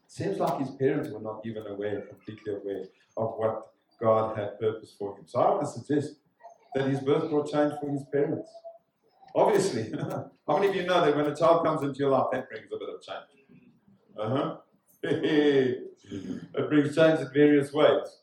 Seems 0.07 0.39
like 0.39 0.59
his 0.59 0.71
parents 0.71 1.09
were 1.09 1.21
not 1.21 1.41
even 1.45 1.67
aware, 1.67 2.01
completely 2.01 2.53
aware 2.53 2.85
of 3.15 3.33
what 3.37 3.67
God 4.01 4.37
had 4.37 4.59
purpose 4.59 4.93
for 4.97 5.15
him. 5.17 5.23
So 5.25 5.39
I 5.39 5.55
would 5.55 5.67
suggest 5.67 6.15
that 6.75 6.89
his 6.89 6.99
birth 6.99 7.29
brought 7.29 7.51
change 7.51 7.73
for 7.79 7.89
his 7.89 8.03
parents. 8.11 8.49
Obviously. 9.35 9.91
How 10.47 10.57
many 10.57 10.69
of 10.69 10.75
you 10.75 10.85
know 10.85 11.05
that 11.05 11.15
when 11.15 11.25
a 11.25 11.35
child 11.35 11.65
comes 11.65 11.83
into 11.83 11.99
your 11.99 12.11
life, 12.11 12.27
that 12.31 12.49
brings 12.49 12.67
a 12.73 12.77
bit 12.77 12.89
of 12.89 13.01
change? 13.01 13.71
Uh 14.17 14.29
huh. 14.29 14.57
it 15.03 16.69
brings 16.69 16.95
change 16.95 17.19
in 17.19 17.29
various 17.33 17.71
ways. 17.73 18.21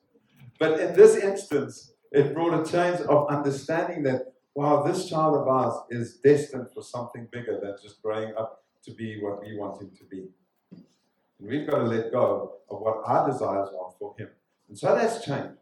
But 0.59 0.81
in 0.81 0.97
this 0.97 1.17
instance, 1.17 1.93
it 2.11 2.35
brought 2.35 2.67
a 2.67 2.71
change 2.71 3.01
of 3.01 3.29
understanding 3.29 4.03
that, 4.05 4.33
wow, 4.55 4.83
this 4.83 5.09
child 5.09 5.37
of 5.37 5.49
ours 5.49 5.75
is 5.91 6.17
destined 6.17 6.69
for 6.73 6.83
something 6.83 7.29
bigger 7.31 7.61
than 7.61 7.77
just 7.83 8.03
growing 8.03 8.35
up 8.37 8.65
to 8.85 8.93
be 8.93 9.21
what 9.21 9.43
we 9.43 9.57
want 9.57 9.81
him 9.81 9.91
to 9.99 10.05
be. 10.05 10.29
And 10.73 11.49
we've 11.49 11.69
got 11.69 11.79
to 11.79 11.85
let 11.85 12.13
go 12.13 12.55
of 12.71 12.81
what 12.81 13.03
our 13.05 13.31
desires 13.31 13.69
are 13.69 13.93
for 13.99 14.15
him. 14.19 14.29
And 14.69 14.79
so 14.79 14.95
that's 14.95 15.25
change. 15.25 15.57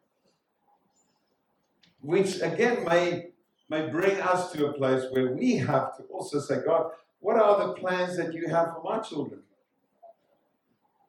Which 2.01 2.41
again 2.41 2.85
may, 2.85 3.32
may 3.73 3.89
bring 3.89 4.21
us 4.21 4.53
to 4.53 4.67
a 4.67 4.73
place 4.75 5.05
where 5.13 5.33
we 5.33 5.57
have 5.57 5.97
to 5.97 6.03
also 6.13 6.39
say, 6.39 6.59
God, 6.63 6.91
what 7.21 7.37
are 7.37 7.67
the 7.67 7.73
plans 7.73 8.19
that 8.19 8.35
you 8.35 8.47
have 8.49 8.75
for 8.75 8.83
my 8.85 8.99
children? 8.99 9.41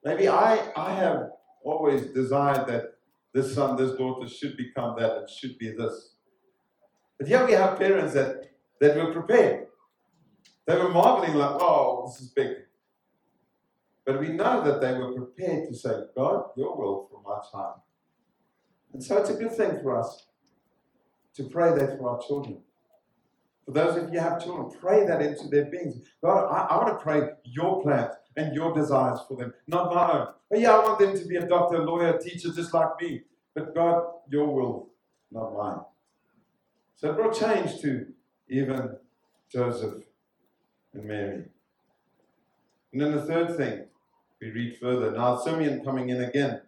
Maybe 0.06 0.30
I, 0.30 0.72
I 0.74 0.94
have 0.94 1.32
always 1.62 2.04
desired 2.14 2.66
that 2.68 2.94
this 3.34 3.54
son, 3.54 3.76
this 3.76 3.98
daughter 3.98 4.30
should 4.30 4.56
become 4.56 4.96
that 4.98 5.18
and 5.18 5.30
should 5.30 5.58
be 5.58 5.72
this. 5.72 6.14
But 7.18 7.28
here 7.28 7.46
we 7.46 7.52
have 7.52 7.78
parents 7.78 8.14
that, 8.14 8.52
that 8.80 8.96
were 8.96 9.12
prepared. 9.12 9.68
They 10.66 10.78
were 10.78 10.90
marveling, 10.90 11.34
like, 11.34 11.58
oh, 11.60 12.06
this 12.08 12.22
is 12.22 12.30
big. 12.30 12.52
But 14.06 14.22
we 14.22 14.30
know 14.30 14.64
that 14.64 14.80
they 14.80 14.94
were 14.94 15.12
prepared 15.12 15.68
to 15.68 15.76
say, 15.76 15.96
God, 16.16 16.46
your 16.56 16.78
will 16.78 17.10
for 17.10 17.22
my 17.26 17.40
child. 17.52 17.82
And 18.94 19.04
so 19.04 19.18
it's 19.18 19.32
a 19.32 19.34
good 19.34 19.52
thing 19.52 19.82
for 19.82 20.00
us 20.00 20.28
to 21.36 21.44
pray 21.46 21.74
that 21.76 21.98
for 21.98 22.10
our 22.10 22.22
children. 22.26 22.60
For 23.66 23.72
those 23.72 23.98
of 24.04 24.14
you 24.14 24.20
have 24.20 24.44
children, 24.44 24.72
pray 24.80 25.06
that 25.06 25.22
into 25.22 25.48
their 25.48 25.66
beings. 25.66 26.06
God, 26.22 26.48
I, 26.52 26.76
I 26.76 26.78
want 26.78 26.98
to 26.98 27.04
pray 27.04 27.30
your 27.46 27.82
plans 27.82 28.14
and 28.36 28.54
your 28.56 28.74
desires 28.74 29.20
for 29.28 29.38
them, 29.38 29.54
not 29.68 29.94
my 29.94 30.12
own. 30.20 30.28
But 30.50 30.60
yeah, 30.60 30.74
I 30.74 30.84
want 30.84 31.00
them 31.00 31.18
to 31.18 31.26
be 31.26 31.38
a 31.38 31.48
doctor, 31.48 31.78
a 31.78 31.84
lawyer, 31.86 32.16
a 32.18 32.22
teacher, 32.22 32.50
just 32.52 32.74
like 32.74 32.90
me. 33.02 33.22
But 33.56 33.74
God, 33.74 34.04
your 34.30 34.48
will, 34.54 34.90
not 35.32 35.56
mine. 35.56 35.82
So 36.96 37.12
it 37.12 37.16
brought 37.16 37.40
change 37.40 37.82
to 37.82 38.08
even 38.50 38.98
Joseph 39.52 40.04
and 40.94 41.06
Mary. 41.06 41.44
And 42.92 43.02
then 43.02 43.12
the 43.12 43.24
third 43.24 43.58
thing, 43.58 43.86
we 44.42 44.52
read 44.52 44.78
further. 44.78 45.12
Now 45.12 45.38
Simeon 45.38 45.84
coming 45.84 46.10
in 46.10 46.24
again 46.24 46.62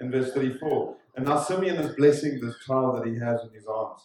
in 0.00 0.10
verse 0.10 0.32
34. 0.32 0.96
And 1.14 1.26
now 1.26 1.38
Simeon 1.38 1.76
is 1.76 1.94
blessing 1.96 2.40
this 2.40 2.54
child 2.66 2.96
that 2.96 3.06
he 3.06 3.18
has 3.18 3.40
in 3.42 3.50
his 3.52 3.66
arms. 3.66 4.02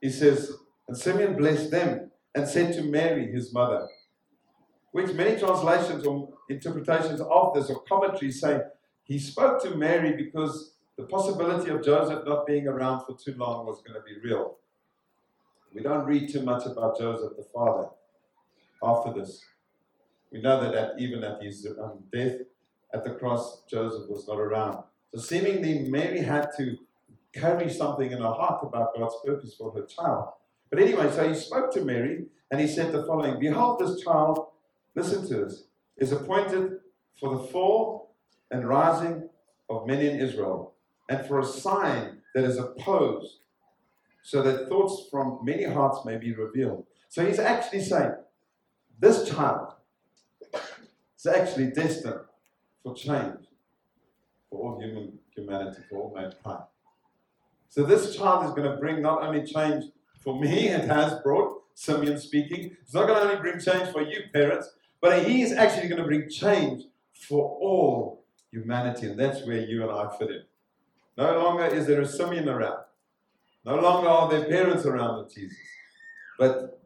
He 0.00 0.10
says, 0.10 0.52
And 0.88 0.96
Simeon 0.96 1.36
blessed 1.36 1.70
them 1.70 2.10
and 2.34 2.48
said 2.48 2.74
to 2.74 2.82
Mary, 2.82 3.30
his 3.30 3.52
mother, 3.52 3.88
which 4.92 5.12
many 5.12 5.38
translations 5.38 6.04
or 6.04 6.28
interpretations 6.48 7.20
of 7.20 7.54
this 7.54 7.70
or 7.70 7.82
commentaries 7.82 8.40
say 8.40 8.60
he 9.04 9.18
spoke 9.18 9.62
to 9.62 9.76
Mary 9.76 10.16
because 10.16 10.74
the 10.96 11.04
possibility 11.04 11.70
of 11.70 11.84
Joseph 11.84 12.24
not 12.26 12.46
being 12.46 12.66
around 12.66 13.04
for 13.04 13.16
too 13.16 13.34
long 13.36 13.66
was 13.66 13.82
going 13.82 14.00
to 14.00 14.04
be 14.04 14.18
real. 14.26 14.56
We 15.74 15.82
don't 15.82 16.06
read 16.06 16.30
too 16.30 16.42
much 16.42 16.66
about 16.66 16.98
Joseph, 16.98 17.36
the 17.36 17.44
father, 17.44 17.88
after 18.82 19.12
this. 19.12 19.44
We 20.32 20.40
know 20.40 20.60
that 20.60 20.74
at, 20.74 20.98
even 20.98 21.22
at 21.22 21.42
his 21.42 21.66
um, 21.78 22.04
death 22.12 22.38
at 22.92 23.04
the 23.04 23.10
cross, 23.10 23.62
Joseph 23.68 24.08
was 24.08 24.26
not 24.26 24.38
around. 24.38 24.84
So 25.14 25.20
seemingly, 25.20 25.88
Mary 25.88 26.20
had 26.20 26.48
to 26.58 26.76
carry 27.32 27.70
something 27.70 28.10
in 28.10 28.18
her 28.18 28.32
heart 28.32 28.60
about 28.62 28.96
God's 28.96 29.16
purpose 29.24 29.54
for 29.54 29.72
her 29.72 29.86
child. 29.86 30.30
But 30.70 30.80
anyway, 30.80 31.10
so 31.10 31.28
he 31.28 31.34
spoke 31.34 31.72
to 31.74 31.84
Mary 31.84 32.26
and 32.50 32.60
he 32.60 32.66
said 32.66 32.92
the 32.92 33.04
following 33.04 33.38
Behold, 33.38 33.78
this 33.78 34.02
child 34.02 34.48
listen 34.94 35.28
to 35.28 35.44
this, 35.44 35.64
is 35.96 36.12
appointed 36.12 36.78
for 37.20 37.36
the 37.36 37.44
fall 37.44 38.14
and 38.50 38.66
rising 38.66 39.28
of 39.68 39.86
many 39.86 40.08
in 40.08 40.20
Israel, 40.20 40.74
and 41.08 41.26
for 41.26 41.40
a 41.40 41.44
sign 41.44 42.18
that 42.34 42.44
is 42.44 42.58
opposed, 42.58 43.40
so 44.22 44.42
that 44.42 44.68
thoughts 44.68 45.08
from 45.10 45.40
many 45.42 45.64
hearts 45.64 46.04
may 46.04 46.16
be 46.16 46.32
revealed. 46.32 46.86
So 47.08 47.24
he's 47.26 47.38
actually 47.38 47.82
saying, 47.82 48.12
this 48.98 49.28
child 49.28 49.74
is 51.18 51.26
actually 51.26 51.70
destined 51.70 52.20
for 52.82 52.94
change 52.94 53.46
for 54.56 54.72
all 54.72 54.80
human 54.80 55.18
humanity, 55.34 55.82
for 55.88 55.98
all 55.98 56.14
mankind. 56.14 56.64
So 57.68 57.82
this 57.82 58.16
child 58.16 58.44
is 58.46 58.50
going 58.50 58.70
to 58.70 58.76
bring 58.76 59.02
not 59.02 59.22
only 59.22 59.44
change 59.44 59.84
for 60.20 60.38
me, 60.38 60.68
it 60.68 60.88
has 60.88 61.20
brought, 61.20 61.62
Simeon 61.74 62.18
speaking, 62.18 62.76
it's 62.82 62.94
not 62.94 63.06
going 63.06 63.20
to 63.20 63.28
only 63.28 63.40
bring 63.40 63.60
change 63.60 63.92
for 63.92 64.02
you, 64.02 64.22
parents, 64.32 64.70
but 65.00 65.26
he 65.26 65.42
is 65.42 65.52
actually 65.52 65.88
going 65.88 66.00
to 66.00 66.06
bring 66.06 66.28
change 66.30 66.84
for 67.12 67.58
all 67.60 68.24
humanity, 68.50 69.08
and 69.08 69.18
that's 69.18 69.46
where 69.46 69.60
you 69.60 69.82
and 69.82 69.90
I 69.90 70.08
fit 70.16 70.30
in. 70.30 70.42
No 71.18 71.38
longer 71.42 71.66
is 71.66 71.86
there 71.86 72.00
a 72.00 72.06
Simeon 72.06 72.48
around. 72.48 72.84
No 73.64 73.76
longer 73.76 74.08
are 74.08 74.30
there 74.30 74.44
parents 74.44 74.86
around 74.86 75.18
with 75.18 75.34
Jesus. 75.34 75.58
But 76.38 76.80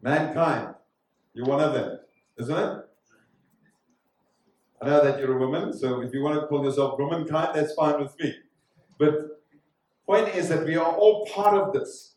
mankind, 0.00 0.74
you're 1.34 1.46
one 1.46 1.60
of 1.60 1.74
them, 1.74 1.98
isn't 2.38 2.56
it? 2.56 2.83
I 4.80 4.86
know 4.86 5.04
that 5.04 5.14
uh, 5.14 5.18
you're 5.18 5.36
a 5.36 5.38
woman, 5.38 5.72
so 5.72 6.02
if 6.02 6.12
you 6.12 6.22
want 6.22 6.40
to 6.40 6.46
call 6.46 6.64
yourself 6.64 6.98
womankind, 6.98 7.50
that's 7.54 7.74
fine 7.74 8.00
with 8.00 8.18
me. 8.18 8.34
But 8.98 9.40
point 10.06 10.28
is 10.34 10.48
that 10.48 10.64
we 10.64 10.76
are 10.76 10.94
all 10.94 11.26
part 11.26 11.54
of 11.56 11.72
this. 11.72 12.14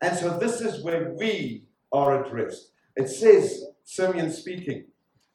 And 0.00 0.16
so 0.16 0.36
this 0.38 0.60
is 0.60 0.84
where 0.84 1.12
we 1.12 1.64
are 1.92 2.24
addressed. 2.24 2.72
It 2.96 3.08
says 3.08 3.64
Simeon 3.84 4.30
speaking. 4.30 4.84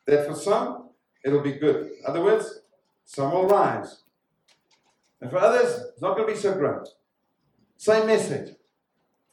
That 0.05 0.27
for 0.27 0.33
some, 0.33 0.89
it'll 1.23 1.41
be 1.41 1.53
good. 1.53 1.85
In 1.85 2.03
other 2.07 2.23
words, 2.23 2.61
some 3.05 3.31
will 3.31 3.47
rise. 3.47 4.01
And 5.21 5.29
for 5.29 5.37
others, 5.37 5.83
it's 5.91 6.01
not 6.01 6.15
going 6.15 6.27
to 6.27 6.33
be 6.33 6.39
so 6.39 6.53
great. 6.53 6.87
Same 7.77 8.07
message. 8.07 8.55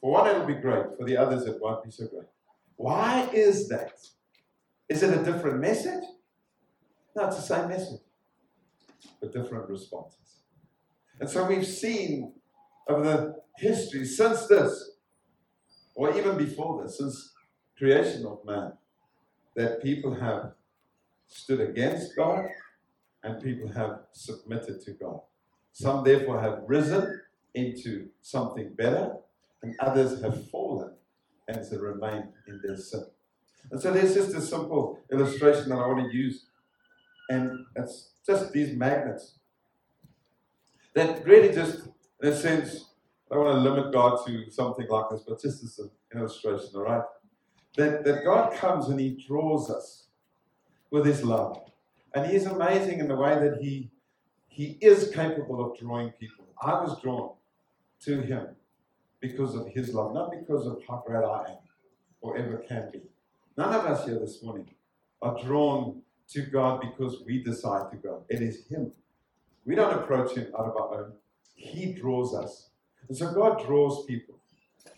For 0.01 0.11
one, 0.11 0.29
it'll 0.29 0.45
be 0.45 0.53
great. 0.53 0.85
For 0.97 1.05
the 1.05 1.17
others, 1.17 1.45
it 1.47 1.59
won't 1.59 1.83
be 1.83 1.91
so 1.91 2.07
great. 2.07 2.27
Why 2.75 3.27
is 3.33 3.67
that? 3.69 3.93
Is 4.87 5.01
it 5.03 5.17
a 5.17 5.23
different 5.23 5.59
message? 5.59 6.03
No, 7.17 7.25
it's 7.25 7.37
the 7.37 7.41
same 7.41 7.69
message, 7.69 8.01
but 9.19 9.33
different 9.33 9.67
responses. 9.67 10.43
And 11.19 11.27
so 11.27 11.47
we've 11.47 11.65
seen 11.65 12.33
over 12.87 13.03
the 13.03 13.35
history 13.57 14.05
since 14.05 14.45
this, 14.45 14.91
or 15.95 16.15
even 16.15 16.37
before 16.37 16.83
this, 16.83 16.99
since 16.99 17.33
creation 17.75 18.23
of 18.27 18.45
man, 18.45 18.73
that 19.55 19.81
people 19.81 20.13
have 20.13 20.51
stood 21.27 21.59
against 21.59 22.15
God 22.15 22.45
and 23.23 23.41
people 23.41 23.67
have 23.69 24.01
submitted 24.11 24.79
to 24.85 24.91
God. 24.91 25.21
Some, 25.71 26.03
therefore, 26.03 26.39
have 26.39 26.59
risen 26.67 27.19
into 27.55 28.09
something 28.21 28.75
better, 28.75 29.15
and 29.63 29.75
others 29.79 30.21
have 30.21 30.51
fallen 30.51 30.93
and 31.47 31.67
to 31.67 31.79
remain 31.79 32.27
in 32.47 32.61
their 32.63 32.77
sin. 32.77 33.05
And 33.71 33.81
so 33.81 33.91
there's 33.91 34.13
just 34.13 34.35
a 34.35 34.41
simple 34.41 34.99
illustration 35.11 35.69
that 35.69 35.79
I 35.79 35.87
want 35.87 36.11
to 36.11 36.15
use. 36.15 36.45
And 37.29 37.65
it's 37.75 38.11
just 38.25 38.51
these 38.51 38.75
magnets 38.75 39.35
that 40.93 41.25
really 41.25 41.53
just, 41.53 41.87
in 42.21 42.29
a 42.29 42.35
sense, 42.35 42.85
I 43.29 43.35
don't 43.35 43.45
want 43.45 43.63
to 43.63 43.69
limit 43.69 43.93
God 43.93 44.25
to 44.25 44.49
something 44.49 44.87
like 44.89 45.09
this, 45.11 45.23
but 45.27 45.41
just 45.41 45.63
as 45.63 45.79
an 45.79 45.91
illustration, 46.15 46.69
all 46.75 46.83
right? 46.83 47.03
That, 47.75 48.03
that 48.05 48.23
God 48.23 48.53
comes 48.53 48.87
and 48.87 48.99
He 48.99 49.23
draws 49.27 49.69
us 49.69 50.07
with 50.89 51.05
His 51.05 51.23
love. 51.23 51.59
And 52.15 52.25
He 52.25 52.35
is 52.35 52.45
amazing 52.45 52.99
in 52.99 53.07
the 53.07 53.15
way 53.15 53.35
that 53.35 53.59
He, 53.61 53.91
he 54.47 54.77
is 54.81 55.11
capable 55.13 55.63
of 55.63 55.77
drawing 55.77 56.11
people. 56.11 56.45
I 56.61 56.73
was 56.81 56.99
drawn 57.01 57.33
to 58.05 58.21
Him 58.21 58.47
because 59.19 59.55
of 59.55 59.67
His 59.67 59.93
love, 59.93 60.13
not 60.13 60.31
because 60.31 60.65
of 60.65 60.81
how 60.87 61.03
great 61.05 61.23
I 61.23 61.51
am 61.51 61.57
or 62.21 62.37
ever 62.37 62.57
can 62.57 62.89
be. 62.91 63.01
None 63.57 63.73
of 63.73 63.85
us 63.85 64.05
here 64.05 64.19
this 64.19 64.41
morning 64.41 64.69
are 65.21 65.37
drawn 65.43 66.01
to 66.29 66.41
God 66.41 66.81
because 66.81 67.23
we 67.25 67.43
decide 67.43 67.91
to 67.91 67.97
go. 67.97 68.23
It 68.29 68.41
is 68.41 68.65
Him. 68.67 68.91
We 69.65 69.75
don't 69.75 69.93
approach 69.93 70.35
Him 70.35 70.47
out 70.57 70.65
of 70.65 70.75
our 70.75 71.05
own, 71.05 71.13
He 71.55 71.93
draws 71.93 72.35
us. 72.35 72.69
And 73.07 73.17
so 73.17 73.31
God 73.31 73.65
draws 73.65 74.05
people. 74.05 74.35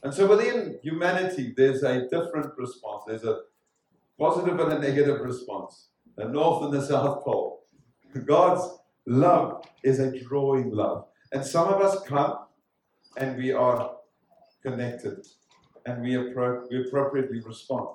And 0.04 0.14
so 0.14 0.28
within 0.28 0.80
humanity, 0.82 1.54
there's 1.56 1.84
a 1.84 2.08
different 2.08 2.58
response. 2.58 3.04
There's 3.08 3.24
a 3.24 3.42
positive 4.18 4.60
and 4.60 4.74
a 4.74 4.80
negative 4.80 5.22
response, 5.22 5.90
the 6.16 6.26
north 6.26 6.64
and 6.64 6.74
the 6.74 6.82
south 6.86 7.24
pole. 7.24 7.66
God's 8.26 8.80
love 9.06 9.66
is 9.84 10.00
a 10.00 10.18
drawing 10.20 10.72
love. 10.72 11.06
And 11.32 11.46
some 11.46 11.68
of 11.68 11.82
us 11.82 12.02
come 12.04 12.40
and 13.18 13.38
we 13.38 13.52
are 13.52 13.96
connected 14.64 15.26
and 15.86 16.02
we, 16.02 16.12
appro- 16.14 16.70
we 16.70 16.82
appropriately 16.82 17.40
respond. 17.42 17.90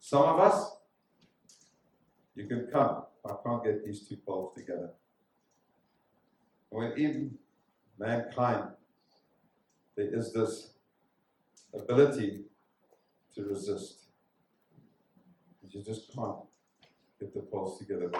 Some 0.00 0.22
of 0.22 0.40
us, 0.40 0.77
you 2.38 2.46
can 2.46 2.68
come. 2.72 3.02
I 3.24 3.34
can't 3.44 3.64
get 3.64 3.84
these 3.84 4.06
two 4.08 4.16
poles 4.16 4.54
together. 4.54 4.90
Within 6.70 7.36
mankind, 7.98 8.64
there 9.96 10.14
is 10.14 10.32
this 10.32 10.70
ability 11.74 12.44
to 13.34 13.42
resist. 13.42 14.04
You 15.70 15.82
just 15.82 16.14
can't 16.14 16.36
get 17.20 17.34
the 17.34 17.42
poles 17.42 17.78
together. 17.78 18.10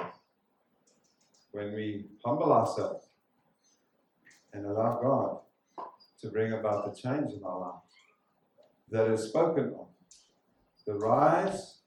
When 1.52 1.74
we 1.74 2.06
humble 2.24 2.52
ourselves 2.52 3.06
and 4.52 4.66
allow 4.66 5.00
God 5.00 5.86
to 6.20 6.28
bring 6.28 6.52
about 6.52 6.84
the 6.84 7.00
change 7.00 7.32
in 7.32 7.42
our 7.44 7.60
lives 7.60 7.94
that 8.90 9.08
is 9.08 9.28
spoken 9.28 9.72
of, 9.78 9.86
the 10.86 10.94
rise 10.94 11.78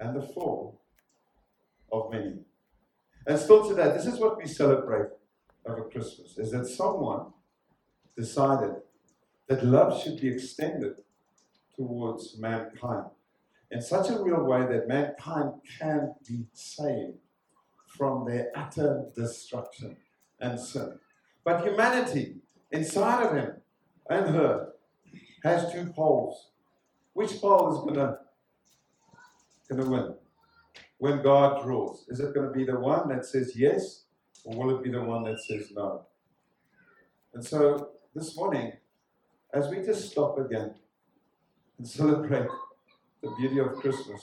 and 0.00 0.16
the 0.16 0.22
fall 0.22 0.80
of 1.94 2.10
many. 2.10 2.38
And 3.26 3.38
still 3.38 3.66
today, 3.66 3.90
this 3.96 4.06
is 4.06 4.18
what 4.18 4.36
we 4.36 4.46
celebrate 4.46 5.08
over 5.66 5.84
Christmas, 5.84 6.36
is 6.36 6.50
that 6.50 6.66
someone 6.66 7.26
decided 8.16 8.74
that 9.48 9.64
love 9.64 10.02
should 10.02 10.20
be 10.20 10.28
extended 10.28 11.00
towards 11.76 12.36
mankind 12.38 13.06
in 13.70 13.80
such 13.80 14.10
a 14.10 14.22
real 14.22 14.44
way 14.44 14.60
that 14.66 14.88
mankind 14.88 15.52
can 15.78 16.14
be 16.28 16.46
saved 16.52 17.18
from 17.86 18.26
their 18.26 18.50
utter 18.54 19.06
destruction 19.16 19.96
and 20.40 20.60
sin. 20.60 20.98
But 21.44 21.64
humanity, 21.64 22.36
inside 22.70 23.24
of 23.24 23.36
him 23.36 23.52
and 24.10 24.34
her, 24.34 24.72
has 25.42 25.72
two 25.72 25.92
poles. 25.92 26.50
Which 27.12 27.40
pole 27.40 27.72
is 27.72 27.78
to 27.78 28.18
going 29.68 29.84
to 29.84 29.90
win 29.90 30.14
when 30.98 31.22
God 31.22 31.62
draws? 31.62 32.06
Is 32.08 32.20
it 32.20 32.34
going 32.34 32.46
to 32.46 32.52
be 32.52 32.64
the 32.64 32.78
one 32.78 33.08
that 33.08 33.24
says 33.24 33.52
yes, 33.56 34.04
or 34.44 34.56
will 34.56 34.76
it 34.76 34.84
be 34.84 34.90
the 34.90 35.02
one 35.02 35.24
that 35.24 35.40
says 35.40 35.70
no? 35.74 36.06
And 37.32 37.44
so 37.44 37.90
this 38.14 38.36
morning, 38.36 38.72
as 39.52 39.68
we 39.68 39.76
just 39.82 40.10
stop 40.10 40.38
again 40.38 40.74
and 41.78 41.88
celebrate 42.00 42.48
the 43.22 43.30
beauty 43.38 43.58
of 43.58 43.74
Christmas, 43.76 44.20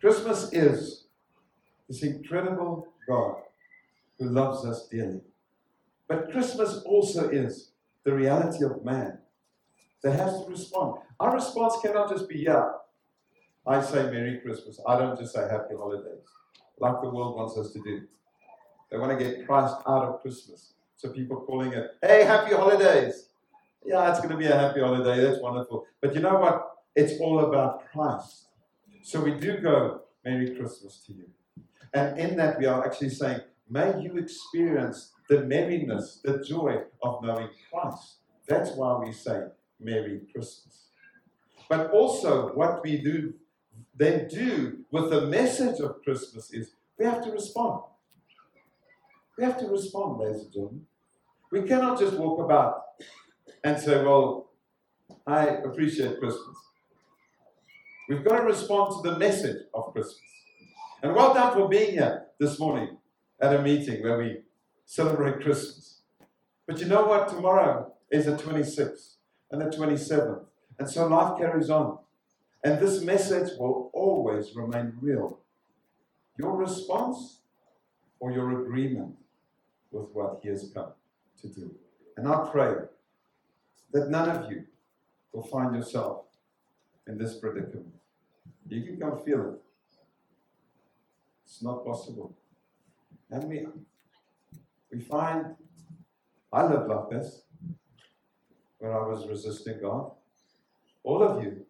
Christmas 0.00 0.52
is 0.52 1.06
this 1.88 2.02
incredible 2.02 2.88
God 3.08 3.36
who 4.18 4.28
loves 4.28 4.64
us 4.64 4.88
dearly. 4.88 5.20
But 6.08 6.30
Christmas 6.30 6.82
also 6.84 7.28
is 7.28 7.72
the 8.04 8.12
reality 8.12 8.64
of 8.64 8.84
man 8.84 9.18
that 10.02 10.18
has 10.18 10.44
to 10.44 10.50
respond. 10.50 10.98
Our 11.18 11.34
response 11.34 11.74
cannot 11.82 12.10
just 12.10 12.28
be, 12.28 12.40
yeah, 12.40 12.70
I 13.66 13.80
say 13.80 14.10
Merry 14.10 14.40
Christmas. 14.44 14.80
I 14.86 14.98
don't 14.98 15.18
just 15.18 15.34
say 15.34 15.48
Happy 15.50 15.74
Holidays, 15.76 16.24
like 16.78 17.00
the 17.02 17.10
world 17.10 17.36
wants 17.36 17.56
us 17.56 17.72
to 17.72 17.80
do. 17.82 18.02
They 18.90 18.98
want 18.98 19.18
to 19.18 19.24
get 19.24 19.46
Christ 19.46 19.76
out 19.86 20.04
of 20.04 20.20
Christmas. 20.20 20.74
So 20.96 21.10
people 21.10 21.40
calling 21.46 21.72
it, 21.72 21.90
hey, 22.02 22.24
Happy 22.24 22.54
Holidays. 22.54 23.28
Yeah, 23.84 24.10
it's 24.10 24.18
going 24.18 24.30
to 24.30 24.36
be 24.38 24.46
a 24.46 24.56
happy 24.56 24.80
holiday. 24.80 25.20
That's 25.22 25.42
wonderful. 25.42 25.84
But 26.00 26.14
you 26.14 26.20
know 26.20 26.38
what? 26.38 26.70
It's 26.96 27.20
all 27.20 27.40
about 27.40 27.90
Christ. 27.92 28.46
So 29.02 29.20
we 29.20 29.34
do 29.34 29.58
go, 29.58 30.00
Merry 30.24 30.56
Christmas 30.56 31.04
to 31.06 31.12
you. 31.12 31.26
And 31.92 32.18
in 32.18 32.36
that, 32.38 32.58
we 32.58 32.64
are 32.64 32.84
actually 32.84 33.10
saying, 33.10 33.40
may 33.68 34.00
you 34.00 34.16
experience 34.16 35.12
the 35.28 35.42
merriness, 35.42 36.20
the 36.24 36.42
joy 36.42 36.78
of 37.02 37.22
knowing 37.22 37.50
Christ. 37.70 38.16
That's 38.48 38.70
why 38.72 38.98
we 39.04 39.12
say 39.12 39.48
Merry 39.78 40.22
Christmas. 40.32 40.86
But 41.68 41.90
also, 41.90 42.54
what 42.54 42.82
we 42.82 42.98
do 43.02 43.34
then 43.96 44.28
do 44.28 44.84
with 44.90 45.10
the 45.10 45.22
message 45.22 45.80
of 45.80 46.02
Christmas 46.02 46.52
is 46.52 46.72
we 46.98 47.04
have 47.04 47.22
to 47.24 47.30
respond. 47.30 47.82
We 49.38 49.44
have 49.44 49.58
to 49.60 49.66
respond, 49.66 50.20
ladies 50.20 50.42
and 50.42 50.52
gentlemen. 50.52 50.86
We 51.50 51.62
cannot 51.62 51.98
just 51.98 52.14
walk 52.14 52.40
about 52.40 52.82
and 53.62 53.80
say, 53.80 54.02
Well, 54.02 54.50
I 55.26 55.46
appreciate 55.46 56.18
Christmas. 56.18 56.56
We've 58.08 58.24
got 58.24 58.40
to 58.40 58.44
respond 58.44 59.02
to 59.02 59.10
the 59.10 59.18
message 59.18 59.62
of 59.72 59.92
Christmas. 59.92 60.20
And 61.02 61.14
well 61.14 61.34
done 61.34 61.54
for 61.54 61.68
being 61.68 61.92
here 61.92 62.26
this 62.38 62.58
morning 62.58 62.98
at 63.40 63.54
a 63.54 63.62
meeting 63.62 64.02
where 64.02 64.18
we 64.18 64.38
celebrate 64.84 65.42
Christmas. 65.42 66.00
But 66.66 66.80
you 66.80 66.86
know 66.86 67.04
what? 67.04 67.28
Tomorrow 67.28 67.92
is 68.10 68.26
the 68.26 68.36
26th 68.36 69.14
and 69.50 69.60
the 69.60 69.66
27th. 69.66 70.44
And 70.78 70.88
so 70.88 71.06
life 71.06 71.38
carries 71.38 71.70
on. 71.70 71.98
And 72.64 72.80
this 72.80 73.02
message 73.02 73.50
will 73.58 73.90
always 73.92 74.56
remain 74.56 74.94
real. 75.02 75.38
Your 76.38 76.56
response 76.56 77.40
or 78.18 78.32
your 78.32 78.62
agreement 78.62 79.14
with 79.92 80.08
what 80.14 80.40
He 80.42 80.48
has 80.48 80.70
come 80.72 80.92
to 81.42 81.48
do. 81.48 81.74
And 82.16 82.26
I 82.26 82.48
pray 82.50 82.74
that 83.92 84.08
none 84.08 84.30
of 84.30 84.50
you 84.50 84.64
will 85.32 85.42
find 85.42 85.76
yourself 85.76 86.24
in 87.06 87.18
this 87.18 87.36
predicament. 87.36 87.92
You 88.66 88.96
can 88.96 89.18
feel 89.18 89.50
it. 89.50 89.60
It's 91.44 91.62
not 91.62 91.84
possible. 91.84 92.34
And 93.30 93.44
we, 93.44 93.66
we 94.90 95.00
find, 95.00 95.54
I 96.50 96.66
lived 96.66 96.88
like 96.88 97.10
this 97.10 97.42
when 98.78 98.90
I 98.90 99.00
was 99.00 99.28
resisting 99.28 99.80
God. 99.82 100.12
All 101.02 101.22
of 101.22 101.44
you 101.44 101.66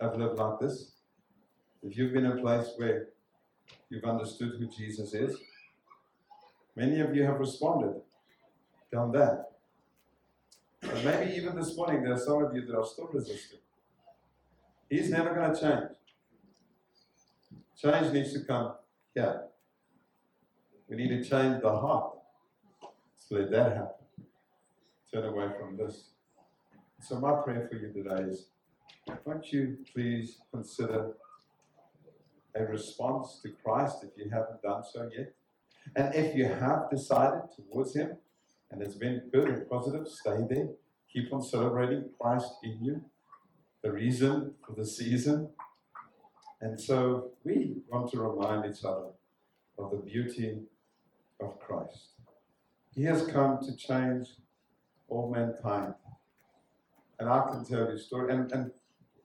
have 0.00 0.16
lived 0.16 0.38
like 0.38 0.58
this. 0.60 0.92
If 1.82 1.96
you've 1.96 2.12
been 2.12 2.26
in 2.26 2.38
a 2.38 2.40
place 2.40 2.72
where 2.76 3.08
you've 3.88 4.04
understood 4.04 4.52
who 4.58 4.66
Jesus 4.66 5.14
is, 5.14 5.36
many 6.76 7.00
of 7.00 7.14
you 7.14 7.24
have 7.24 7.38
responded, 7.38 8.00
done 8.92 9.12
that. 9.12 9.46
But 10.80 11.04
maybe 11.04 11.34
even 11.34 11.56
this 11.56 11.76
morning, 11.76 12.02
there 12.02 12.12
are 12.12 12.18
some 12.18 12.42
of 12.42 12.54
you 12.54 12.64
that 12.66 12.76
are 12.76 12.86
still 12.86 13.08
resisting. 13.12 13.58
He's 14.88 15.10
never 15.10 15.34
going 15.34 15.54
to 15.54 15.60
change. 15.60 15.90
Change 17.80 18.12
needs 18.12 18.32
to 18.32 18.40
come 18.40 18.72
here. 19.14 19.42
We 20.88 20.96
need 20.96 21.08
to 21.08 21.24
change 21.24 21.60
the 21.62 21.70
heart. 21.70 22.14
So 23.18 23.36
let 23.36 23.50
that 23.50 23.76
happen. 23.76 23.98
Turn 25.12 25.24
away 25.24 25.48
from 25.58 25.76
this. 25.76 26.10
So, 27.00 27.20
my 27.20 27.40
prayer 27.42 27.68
for 27.70 27.76
you 27.76 27.92
today 27.92 28.24
is 28.24 28.46
won't 29.24 29.52
you 29.52 29.78
please 29.92 30.38
consider 30.52 31.12
a 32.54 32.64
response 32.64 33.40
to 33.42 33.50
Christ 33.62 33.98
if 34.02 34.10
you 34.16 34.30
haven't 34.30 34.62
done 34.62 34.82
so 34.84 35.08
yet? 35.16 35.34
And 35.96 36.14
if 36.14 36.34
you 36.34 36.46
have 36.46 36.90
decided 36.90 37.42
towards 37.56 37.94
Him 37.94 38.16
and 38.70 38.82
it's 38.82 38.94
been 38.94 39.22
good 39.32 39.48
and 39.48 39.68
positive, 39.68 40.08
stay 40.08 40.38
there. 40.48 40.68
Keep 41.12 41.32
on 41.32 41.42
celebrating 41.42 42.10
Christ 42.20 42.52
in 42.62 42.84
you, 42.84 43.02
the 43.82 43.92
reason 43.92 44.54
for 44.66 44.74
the 44.74 44.86
season. 44.86 45.50
And 46.60 46.78
so 46.78 47.30
we 47.44 47.76
want 47.88 48.10
to 48.12 48.20
remind 48.20 48.70
each 48.70 48.84
other 48.84 49.12
of 49.78 49.90
the 49.90 49.96
beauty 49.98 50.58
of 51.40 51.58
Christ. 51.60 52.08
He 52.94 53.04
has 53.04 53.26
come 53.26 53.60
to 53.60 53.76
change 53.76 54.28
all 55.08 55.30
mankind. 55.30 55.94
And 57.18 57.28
I 57.28 57.46
can 57.48 57.64
tell 57.64 57.88
you 57.88 57.94
a 57.94 57.98
story. 57.98 58.32
And, 58.32 58.50
and 58.52 58.70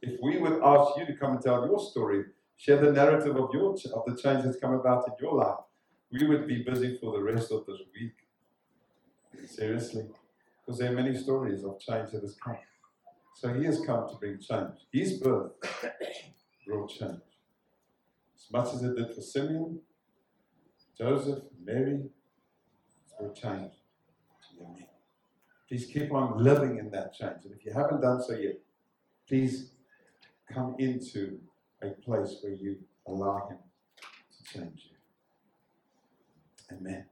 If 0.06 0.20
we 0.22 0.38
would 0.38 0.62
ask 0.62 0.98
you 0.98 1.06
to 1.06 1.14
come 1.16 1.32
and 1.32 1.42
tell 1.42 1.66
your 1.66 1.80
story, 1.80 2.26
share 2.58 2.76
the 2.76 2.92
narrative 2.92 3.38
of 3.38 3.54
your 3.54 3.72
of 3.72 4.04
the 4.06 4.18
change 4.22 4.44
that's 4.44 4.58
come 4.60 4.74
about 4.74 5.08
in 5.08 5.14
your 5.18 5.36
life, 5.36 5.64
we 6.12 6.28
would 6.28 6.46
be 6.46 6.62
busy 6.62 6.98
for 7.00 7.14
the 7.14 7.24
rest 7.24 7.54
of 7.54 7.66
this 7.66 7.80
week. 7.98 9.48
Seriously, 9.48 10.08
because 10.60 10.78
there 10.80 10.92
are 10.92 10.96
many 10.96 11.18
stories 11.18 11.64
of 11.64 11.80
change 11.80 12.12
that 12.12 12.22
has 12.22 12.36
come. 12.36 12.58
So 13.34 13.54
he 13.54 13.64
has 13.64 13.80
come 13.80 14.10
to 14.10 14.16
bring 14.16 14.40
change. 14.40 14.76
His 14.92 15.20
birth 15.20 15.54
brought 16.68 16.90
change. 16.90 17.22
As 18.36 18.52
much 18.52 18.74
as 18.74 18.84
it 18.84 18.98
did 18.98 19.16
for 19.16 19.22
Simeon, 19.22 19.80
Joseph, 20.98 21.44
Mary, 21.64 22.02
brought 23.18 23.36
change. 23.36 23.72
Please 25.70 25.86
keep 25.86 26.12
on 26.12 26.44
living 26.44 26.78
in 26.78 26.92
that 26.92 27.14
change. 27.14 27.46
And 27.46 27.54
if 27.54 27.66
you 27.66 27.72
haven't 27.72 28.02
done 28.02 28.22
so 28.22 28.34
yet, 28.34 28.60
please 29.28 29.73
come 30.54 30.76
into 30.80 31.40
a 31.82 31.90
place 31.90 32.38
where 32.42 32.54
you 32.54 32.78
allow 33.08 33.48
Him 33.50 33.58
to 34.38 34.54
change 34.54 34.90
you. 34.90 36.78
Amen. 36.78 37.06